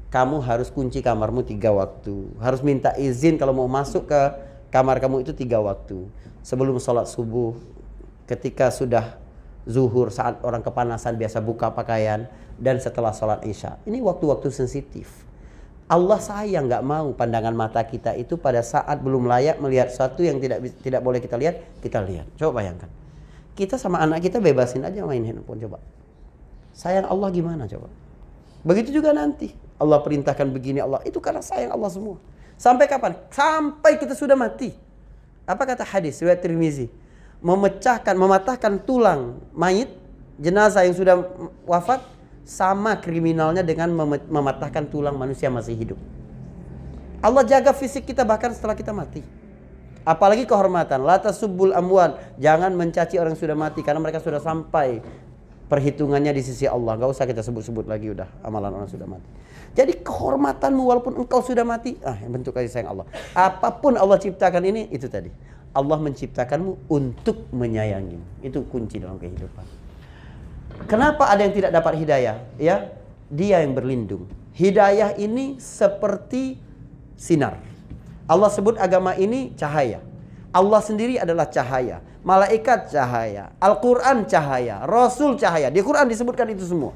kamu 0.07 0.39
harus 0.39 0.71
kunci 0.71 1.03
kamarmu 1.03 1.43
tiga 1.43 1.73
waktu. 1.73 2.31
Harus 2.39 2.63
minta 2.63 2.95
izin 2.95 3.35
kalau 3.35 3.51
mau 3.51 3.67
masuk 3.67 4.07
ke 4.07 4.21
kamar 4.71 5.01
kamu 5.03 5.27
itu 5.27 5.35
tiga 5.35 5.59
waktu. 5.59 6.07
Sebelum 6.45 6.79
sholat 6.79 7.11
subuh, 7.11 7.59
ketika 8.23 8.71
sudah 8.71 9.19
zuhur 9.67 10.07
saat 10.07 10.39
orang 10.47 10.63
kepanasan 10.63 11.19
biasa 11.19 11.43
buka 11.43 11.75
pakaian 11.75 12.31
dan 12.55 12.79
setelah 12.79 13.11
sholat 13.11 13.43
isya. 13.43 13.75
Ini 13.83 13.99
waktu-waktu 13.99 14.47
sensitif. 14.47 15.26
Allah 15.87 16.19
sayang 16.19 16.67
nggak 16.67 16.83
mau 16.83 17.15
pandangan 17.15 17.55
mata 17.55 17.79
kita 17.79 18.11
itu 18.19 18.35
pada 18.35 18.59
saat 18.59 18.99
belum 18.99 19.23
layak 19.23 19.63
melihat 19.63 19.87
sesuatu 19.87 20.19
yang 20.19 20.35
tidak 20.43 20.59
tidak 20.83 20.99
boleh 20.99 21.23
kita 21.23 21.39
lihat, 21.39 21.63
kita 21.79 22.03
lihat. 22.03 22.27
Coba 22.35 22.59
bayangkan. 22.59 22.91
Kita 23.55 23.79
sama 23.79 24.03
anak 24.03 24.19
kita 24.19 24.43
bebasin 24.43 24.83
aja 24.83 25.07
main 25.07 25.23
handphone 25.23 25.63
coba. 25.63 25.79
Sayang 26.75 27.07
Allah 27.07 27.27
gimana 27.31 27.63
coba? 27.71 27.87
Begitu 28.67 28.99
juga 28.99 29.15
nanti. 29.15 29.55
Allah 29.79 30.03
perintahkan 30.03 30.51
begini 30.51 30.83
Allah. 30.83 30.99
Itu 31.07 31.23
karena 31.23 31.39
sayang 31.39 31.71
Allah 31.71 31.87
semua. 31.87 32.19
Sampai 32.59 32.91
kapan? 32.91 33.15
Sampai 33.31 33.95
kita 33.95 34.11
sudah 34.11 34.35
mati. 34.35 34.75
Apa 35.47 35.63
kata 35.63 35.87
hadis 35.87 36.19
riwayat 36.19 36.43
Tirmizi? 36.43 36.91
Memecahkan, 37.39 38.17
mematahkan 38.17 38.83
tulang 38.83 39.39
mayit 39.55 39.87
jenazah 40.35 40.83
yang 40.83 40.97
sudah 40.97 41.15
wafat 41.63 42.03
sama 42.47 42.95
kriminalnya 43.03 43.59
dengan 43.59 43.91
mematahkan 44.31 44.87
tulang 44.87 45.19
manusia 45.19 45.51
masih 45.51 45.75
hidup. 45.75 45.99
Allah 47.19 47.43
jaga 47.43 47.75
fisik 47.75 48.07
kita 48.07 48.23
bahkan 48.23 48.55
setelah 48.55 48.71
kita 48.71 48.95
mati. 48.95 49.19
Apalagi 50.07 50.47
kehormatan. 50.47 51.03
Lata 51.03 51.35
subul 51.35 51.75
amwan. 51.75 52.15
Jangan 52.39 52.71
mencaci 52.71 53.19
orang 53.19 53.35
yang 53.35 53.41
sudah 53.43 53.57
mati 53.59 53.83
karena 53.83 53.99
mereka 53.99 54.23
sudah 54.23 54.39
sampai 54.39 55.03
perhitungannya 55.67 56.31
di 56.31 56.39
sisi 56.39 56.63
Allah. 56.63 56.95
Gak 56.95 57.11
usah 57.11 57.27
kita 57.27 57.43
sebut-sebut 57.43 57.83
lagi 57.83 58.15
udah 58.15 58.31
amalan 58.47 58.79
orang 58.79 58.87
sudah 58.87 59.03
mati. 59.03 59.27
Jadi 59.75 59.99
kehormatanmu 59.99 60.81
walaupun 60.87 61.19
engkau 61.19 61.43
sudah 61.43 61.67
mati, 61.67 61.99
ah 62.07 62.15
bentuk 62.31 62.55
kasih 62.55 62.71
sayang 62.71 62.95
Allah. 62.95 63.05
Apa 63.35 63.75
pun 63.75 63.99
Allah 63.99 64.15
ciptakan 64.15 64.63
ini 64.63 64.87
itu 64.95 65.11
tadi. 65.11 65.27
Allah 65.75 65.99
menciptakanmu 65.99 66.87
untuk 66.87 67.51
menyayangi. 67.51 68.41
Itu 68.47 68.63
kunci 68.71 69.03
dalam 69.03 69.19
kehidupan. 69.19 69.76
Kenapa 70.85 71.33
ada 71.33 71.41
yang 71.41 71.55
tidak 71.57 71.73
dapat 71.73 71.97
hidayah? 71.97 72.37
Ya, 72.61 72.93
dia 73.33 73.65
yang 73.65 73.73
berlindung. 73.73 74.29
Hidayah 74.53 75.17
ini 75.17 75.57
seperti 75.57 76.61
sinar. 77.17 77.57
Allah 78.29 78.49
sebut 78.53 78.77
agama 78.77 79.17
ini 79.17 79.57
cahaya. 79.57 80.03
Allah 80.53 80.81
sendiri 80.81 81.17
adalah 81.17 81.49
cahaya. 81.49 82.03
Malaikat 82.21 82.91
cahaya. 82.91 83.55
Al-Quran 83.57 84.27
cahaya. 84.27 84.83
Rasul 84.83 85.39
cahaya. 85.39 85.71
Di 85.71 85.79
Quran 85.79 86.05
disebutkan 86.11 86.49
itu 86.51 86.67
semua. 86.67 86.93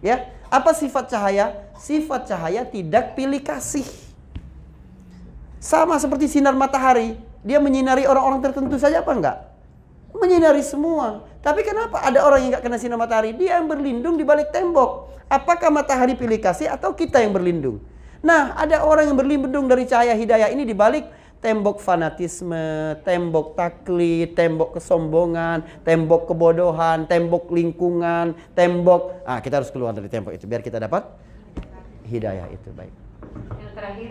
Ya, 0.00 0.32
apa 0.48 0.72
sifat 0.72 1.12
cahaya? 1.12 1.70
Sifat 1.76 2.26
cahaya 2.26 2.64
tidak 2.64 3.14
pilih 3.14 3.40
kasih. 3.44 3.84
Sama 5.60 6.00
seperti 6.00 6.26
sinar 6.26 6.56
matahari, 6.56 7.20
dia 7.44 7.60
menyinari 7.60 8.08
orang-orang 8.08 8.40
tertentu 8.40 8.80
saja 8.80 9.04
apa 9.04 9.12
enggak? 9.12 9.36
Menyinari 10.16 10.64
semua. 10.64 11.28
Tapi 11.40 11.60
kenapa 11.64 12.04
ada 12.04 12.20
orang 12.20 12.44
yang 12.44 12.50
enggak 12.52 12.64
kena 12.68 12.76
sinar 12.76 13.00
matahari? 13.00 13.32
Dia 13.32 13.56
yang 13.60 13.68
berlindung 13.68 14.20
di 14.20 14.24
balik 14.28 14.52
tembok. 14.52 15.16
Apakah 15.24 15.72
matahari 15.72 16.12
pilih 16.12 16.36
kasih 16.36 16.68
atau 16.68 16.92
kita 16.92 17.22
yang 17.24 17.32
berlindung? 17.32 17.80
Nah, 18.20 18.52
ada 18.52 18.84
orang 18.84 19.08
yang 19.08 19.16
berlindung 19.16 19.64
dari 19.64 19.88
cahaya 19.88 20.12
hidayah 20.12 20.52
ini 20.52 20.68
di 20.68 20.76
balik 20.76 21.08
tembok 21.40 21.80
fanatisme, 21.80 23.00
tembok 23.00 23.56
taklid, 23.56 24.36
tembok 24.36 24.76
kesombongan, 24.76 25.64
tembok 25.80 26.28
kebodohan, 26.28 27.08
tembok 27.08 27.48
lingkungan, 27.48 28.36
tembok 28.52 29.24
ah 29.24 29.40
kita 29.40 29.64
harus 29.64 29.72
keluar 29.72 29.96
dari 29.96 30.12
tembok 30.12 30.36
itu 30.36 30.44
biar 30.44 30.60
kita 30.60 30.76
dapat 30.76 31.08
hidayah 32.04 32.44
itu 32.52 32.68
baik. 32.76 32.92
Yang 33.56 33.72
terakhir, 33.72 34.10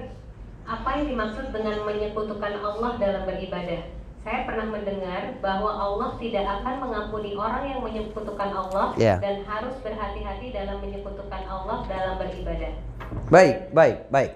apa 0.66 0.90
yang 0.98 1.06
dimaksud 1.14 1.46
dengan 1.54 1.78
menyekutukan 1.86 2.54
Allah 2.66 2.92
dalam 2.98 3.22
beribadah? 3.30 3.99
Saya 4.20 4.44
pernah 4.44 4.68
mendengar 4.68 5.40
bahwa 5.40 5.72
Allah 5.80 6.10
tidak 6.20 6.44
akan 6.44 6.76
mengampuni 6.84 7.40
orang 7.40 7.64
yang 7.72 7.80
menyekutukan 7.80 8.52
Allah 8.52 8.92
yeah. 9.00 9.16
dan 9.24 9.48
harus 9.48 9.72
berhati-hati 9.80 10.52
dalam 10.52 10.84
menyekutukan 10.84 11.42
Allah 11.48 11.88
dalam 11.88 12.20
beribadah. 12.20 12.76
Baik, 13.32 13.72
baik, 13.72 13.98
baik. 14.12 14.32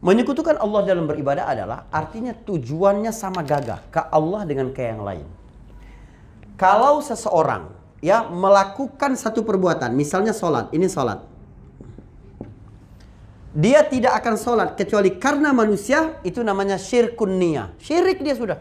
Menyekutukan 0.00 0.56
Allah 0.56 0.80
dalam 0.88 1.04
beribadah 1.04 1.52
adalah 1.52 1.78
artinya 1.92 2.32
tujuannya 2.32 3.12
sama 3.12 3.44
gagah 3.44 3.80
ke 3.92 4.00
Allah 4.08 4.48
dengan 4.48 4.72
ke 4.72 4.80
yang 4.80 5.04
lain. 5.04 5.28
Kalau 6.56 7.04
seseorang 7.04 7.68
ya 8.00 8.24
melakukan 8.24 9.20
satu 9.20 9.44
perbuatan, 9.44 9.92
misalnya 9.92 10.32
sholat, 10.32 10.72
ini 10.72 10.88
sholat. 10.88 11.35
Dia 13.56 13.88
tidak 13.88 14.20
akan 14.20 14.36
sholat 14.36 14.68
kecuali 14.76 15.16
karena 15.16 15.48
manusia, 15.48 16.20
itu 16.20 16.44
namanya 16.44 16.76
syirkun 16.76 17.40
niyah. 17.40 17.72
Syirik 17.80 18.20
dia 18.20 18.36
sudah. 18.36 18.60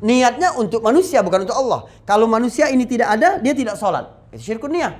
Niatnya 0.00 0.56
untuk 0.56 0.80
manusia, 0.80 1.20
bukan 1.20 1.44
untuk 1.44 1.54
Allah. 1.54 1.84
Kalau 2.08 2.24
manusia 2.24 2.72
ini 2.72 2.88
tidak 2.88 3.20
ada, 3.20 3.36
dia 3.36 3.52
tidak 3.52 3.76
sholat. 3.76 4.08
Itu 4.32 4.48
syirkun 4.48 4.72
niyah. 4.72 4.96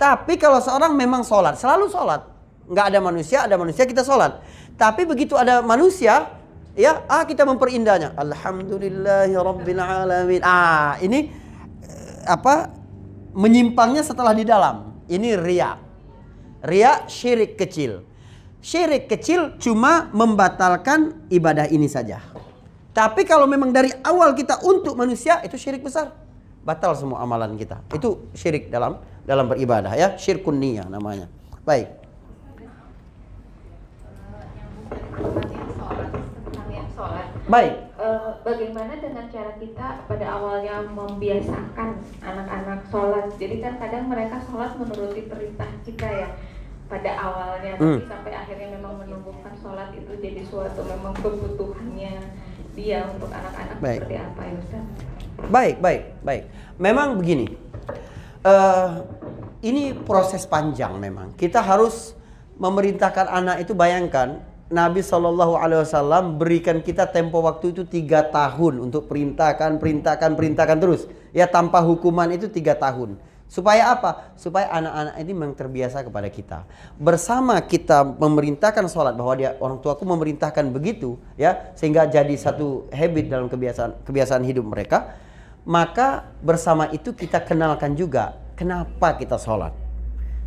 Tapi 0.00 0.40
kalau 0.40 0.64
seorang 0.64 0.96
memang 0.96 1.28
sholat, 1.28 1.60
selalu 1.60 1.92
sholat 1.92 2.24
nggak 2.66 2.86
ada 2.88 2.98
manusia, 3.04 3.38
ada 3.44 3.56
manusia 3.60 3.84
kita 3.86 4.02
sholat. 4.02 4.40
Tapi 4.80 5.04
begitu 5.04 5.36
ada 5.36 5.60
manusia, 5.60 6.36
ya, 6.72 7.04
ah 7.08 7.24
kita 7.28 7.44
memperindahnya. 7.44 8.16
Alhamdulillahirabbil 8.16 9.80
alamin. 9.80 10.40
Ah, 10.40 10.96
ini 11.04 11.28
eh, 11.84 12.16
apa? 12.26 12.72
Menyimpangnya 13.36 14.00
setelah 14.00 14.32
di 14.32 14.48
dalam. 14.48 15.04
Ini 15.06 15.36
ria. 15.36 15.85
Ria 16.66 17.06
syirik 17.06 17.54
kecil. 17.54 18.02
Syirik 18.58 19.06
kecil 19.06 19.54
cuma 19.62 20.10
membatalkan 20.10 21.30
ibadah 21.30 21.70
ini 21.70 21.86
saja. 21.86 22.18
Tapi 22.90 23.22
kalau 23.22 23.46
memang 23.46 23.70
dari 23.70 23.94
awal 24.02 24.34
kita 24.34 24.58
untuk 24.66 24.98
manusia 24.98 25.38
itu 25.46 25.54
syirik 25.54 25.86
besar. 25.86 26.10
Batal 26.66 26.98
semua 26.98 27.22
amalan 27.22 27.54
kita. 27.54 27.78
Itu 27.94 28.26
syirik 28.34 28.66
dalam 28.66 28.98
dalam 29.22 29.46
beribadah 29.46 29.94
ya, 29.94 30.18
syirkun 30.18 30.58
niyah 30.58 30.90
namanya. 30.90 31.30
Baik. 31.62 31.86
Baik. 37.46 37.74
Bagaimana 38.42 38.98
dengan 38.98 39.26
cara 39.30 39.54
kita 39.58 40.06
pada 40.06 40.26
awalnya 40.26 40.82
membiasakan 40.90 41.98
anak-anak 42.22 42.90
sholat? 42.90 43.26
Jadi 43.38 43.62
kan 43.62 43.78
kadang 43.78 44.10
mereka 44.10 44.42
sholat 44.46 44.74
menuruti 44.74 45.26
perintah 45.30 45.70
kita 45.86 46.06
ya 46.06 46.28
pada 46.86 47.10
awalnya, 47.18 47.74
hmm. 47.76 47.98
tapi 47.98 48.06
sampai 48.06 48.32
akhirnya 48.34 48.68
memang 48.78 48.94
menumbuhkan 49.02 49.52
sholat 49.58 49.90
itu 49.94 50.12
jadi 50.22 50.42
suatu 50.46 50.86
memang 50.86 51.14
kebutuhannya 51.18 52.14
dia 52.78 53.08
untuk 53.10 53.32
anak-anak 53.32 53.76
seperti 53.82 54.16
apa 54.20 54.40
ya 54.44 54.54
Ustaz? 54.60 54.84
Baik, 55.50 55.76
baik, 55.82 56.02
baik. 56.22 56.44
Memang 56.78 57.18
begini, 57.18 57.46
uh, 58.46 59.02
ini 59.64 59.92
proses 59.92 60.46
panjang 60.46 60.94
memang. 60.96 61.34
Kita 61.34 61.58
harus 61.60 62.14
memerintahkan 62.56 63.26
anak 63.28 63.66
itu 63.66 63.72
bayangkan 63.76 64.40
Nabi 64.66 64.98
Shallallahu 64.98 65.54
Alaihi 65.58 65.86
Wasallam 65.86 66.42
berikan 66.42 66.82
kita 66.82 67.06
tempo 67.06 67.38
waktu 67.38 67.70
itu 67.70 67.86
tiga 67.86 68.26
tahun 68.26 68.82
untuk 68.82 69.06
perintahkan, 69.06 69.78
perintahkan, 69.78 70.34
perintahkan 70.34 70.78
terus. 70.82 71.06
Ya 71.30 71.46
tanpa 71.46 71.78
hukuman 71.84 72.26
itu 72.34 72.50
tiga 72.50 72.74
tahun. 72.74 73.18
Supaya 73.46 73.94
apa? 73.94 74.34
Supaya 74.34 74.66
anak-anak 74.74 75.14
ini 75.22 75.32
memang 75.32 75.54
terbiasa 75.54 76.02
kepada 76.02 76.26
kita. 76.26 76.66
Bersama 76.98 77.62
kita 77.62 78.02
memerintahkan 78.02 78.90
sholat 78.90 79.14
bahwa 79.14 79.38
dia 79.38 79.54
orang 79.62 79.78
tuaku 79.78 80.02
memerintahkan 80.02 80.66
begitu, 80.74 81.14
ya 81.38 81.70
sehingga 81.78 82.10
jadi 82.10 82.34
satu 82.34 82.90
habit 82.90 83.30
dalam 83.30 83.46
kebiasaan 83.46 84.02
kebiasaan 84.02 84.42
hidup 84.42 84.66
mereka. 84.66 85.14
Maka 85.66 86.30
bersama 86.42 86.90
itu 86.94 87.14
kita 87.14 87.42
kenalkan 87.42 87.94
juga 87.98 88.38
kenapa 88.54 89.18
kita 89.18 89.34
sholat 89.34 89.86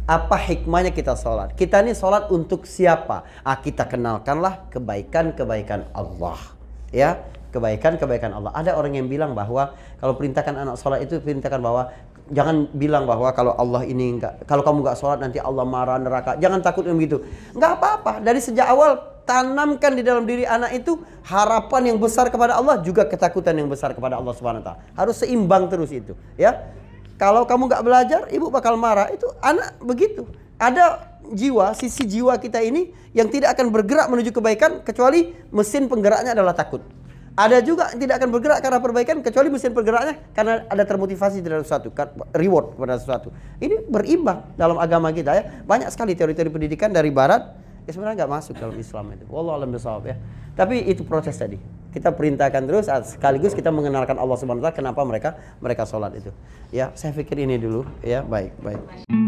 apa 0.09 0.41
hikmahnya 0.41 0.89
kita 0.89 1.13
sholat? 1.13 1.53
Kita 1.53 1.85
ini 1.85 1.93
sholat 1.93 2.33
untuk 2.33 2.65
siapa? 2.65 3.29
Ah, 3.45 3.61
kita 3.61 3.85
kenalkanlah 3.85 4.65
kebaikan-kebaikan 4.73 5.85
Allah. 5.93 6.41
Ya, 6.89 7.29
kebaikan-kebaikan 7.53 8.33
Allah. 8.33 8.49
Ada 8.57 8.73
orang 8.73 8.97
yang 8.97 9.05
bilang 9.05 9.37
bahwa 9.37 9.77
kalau 10.01 10.17
perintahkan 10.17 10.65
anak 10.65 10.81
sholat 10.81 11.05
itu 11.05 11.21
perintahkan 11.21 11.61
bahwa 11.61 11.93
jangan 12.29 12.69
bilang 12.73 13.03
bahwa 13.09 13.29
kalau 13.33 13.53
Allah 13.57 13.85
ini 13.85 14.17
enggak, 14.17 14.45
kalau 14.45 14.61
kamu 14.61 14.85
enggak 14.85 14.97
sholat 14.97 15.19
nanti 15.21 15.37
Allah 15.41 15.65
marah 15.65 15.97
neraka. 15.97 16.37
Jangan 16.37 16.63
takut 16.63 16.85
begitu. 16.87 17.21
Enggak 17.53 17.81
apa-apa. 17.81 18.23
Dari 18.23 18.39
sejak 18.39 18.69
awal 18.69 18.97
tanamkan 19.29 19.93
di 19.93 20.01
dalam 20.01 20.25
diri 20.25 20.47
anak 20.47 20.73
itu 20.73 20.97
harapan 21.27 21.93
yang 21.93 21.97
besar 22.01 22.33
kepada 22.33 22.57
Allah 22.57 22.81
juga 22.81 23.05
ketakutan 23.05 23.53
yang 23.53 23.69
besar 23.69 23.93
kepada 23.93 24.17
Allah 24.17 24.33
Subhanahu 24.33 24.65
taala. 24.65 24.81
Harus 24.97 25.21
seimbang 25.21 25.69
terus 25.69 25.93
itu, 25.93 26.17
ya. 26.33 26.73
Kalau 27.19 27.43
kamu 27.43 27.67
nggak 27.67 27.83
belajar, 27.83 28.21
ibu 28.31 28.47
bakal 28.47 28.79
marah. 28.79 29.11
Itu 29.11 29.27
anak 29.43 29.77
begitu. 29.83 30.23
Ada 30.55 31.03
jiwa, 31.29 31.75
sisi 31.77 32.07
jiwa 32.07 32.39
kita 32.39 32.63
ini 32.63 32.89
yang 33.13 33.27
tidak 33.27 33.59
akan 33.59 33.69
bergerak 33.69 34.07
menuju 34.07 34.31
kebaikan 34.33 34.81
kecuali 34.81 35.35
mesin 35.51 35.85
penggeraknya 35.91 36.33
adalah 36.33 36.55
takut. 36.55 36.81
Ada 37.35 37.61
juga 37.61 37.93
yang 37.93 37.99
tidak 38.01 38.15
akan 38.21 38.29
bergerak 38.33 38.59
karena 38.61 38.79
perbaikan 38.81 39.15
kecuali 39.21 39.47
mesin 39.53 39.71
pergeraknya 39.73 40.15
karena 40.33 40.65
ada 40.65 40.83
termotivasi 40.85 41.43
terhadap 41.43 41.65
sesuatu, 41.65 41.89
kan, 41.93 42.11
reward 42.35 42.75
pada 42.75 42.97
sesuatu. 42.97 43.29
Ini 43.61 43.85
berimbang 43.85 44.55
dalam 44.57 44.77
agama 44.81 45.13
kita 45.13 45.31
ya. 45.35 45.43
Banyak 45.63 45.89
sekali 45.93 46.17
teori-teori 46.17 46.49
pendidikan 46.49 46.89
dari 46.89 47.13
barat 47.13 47.53
ya 47.87 47.91
sebenarnya 47.95 48.25
nggak 48.25 48.31
masuk 48.31 48.53
dalam 48.57 48.75
Islam 48.77 49.05
itu. 49.17 49.25
Wallahu 49.29 49.55
alam 49.61 49.69
bisawab 49.73 50.03
ya. 50.05 50.15
Tapi 50.53 50.85
itu 50.85 51.01
proses 51.07 51.33
tadi. 51.39 51.57
Kita 51.89 52.13
perintahkan 52.13 52.61
terus 52.69 52.85
sekaligus 52.85 53.57
kita 53.57 53.73
mengenalkan 53.73 54.13
Allah 54.21 54.37
Subhanahu 54.37 54.61
wa 54.61 54.69
kenapa 54.69 55.01
mereka 55.01 55.33
mereka 55.57 55.89
sholat 55.89 56.13
itu. 56.13 56.29
Ya, 56.69 56.93
saya 56.93 57.17
pikir 57.17 57.41
ini 57.41 57.57
dulu 57.57 57.81
ya. 58.05 58.21
Baik, 58.21 58.53
baik. 58.61 59.18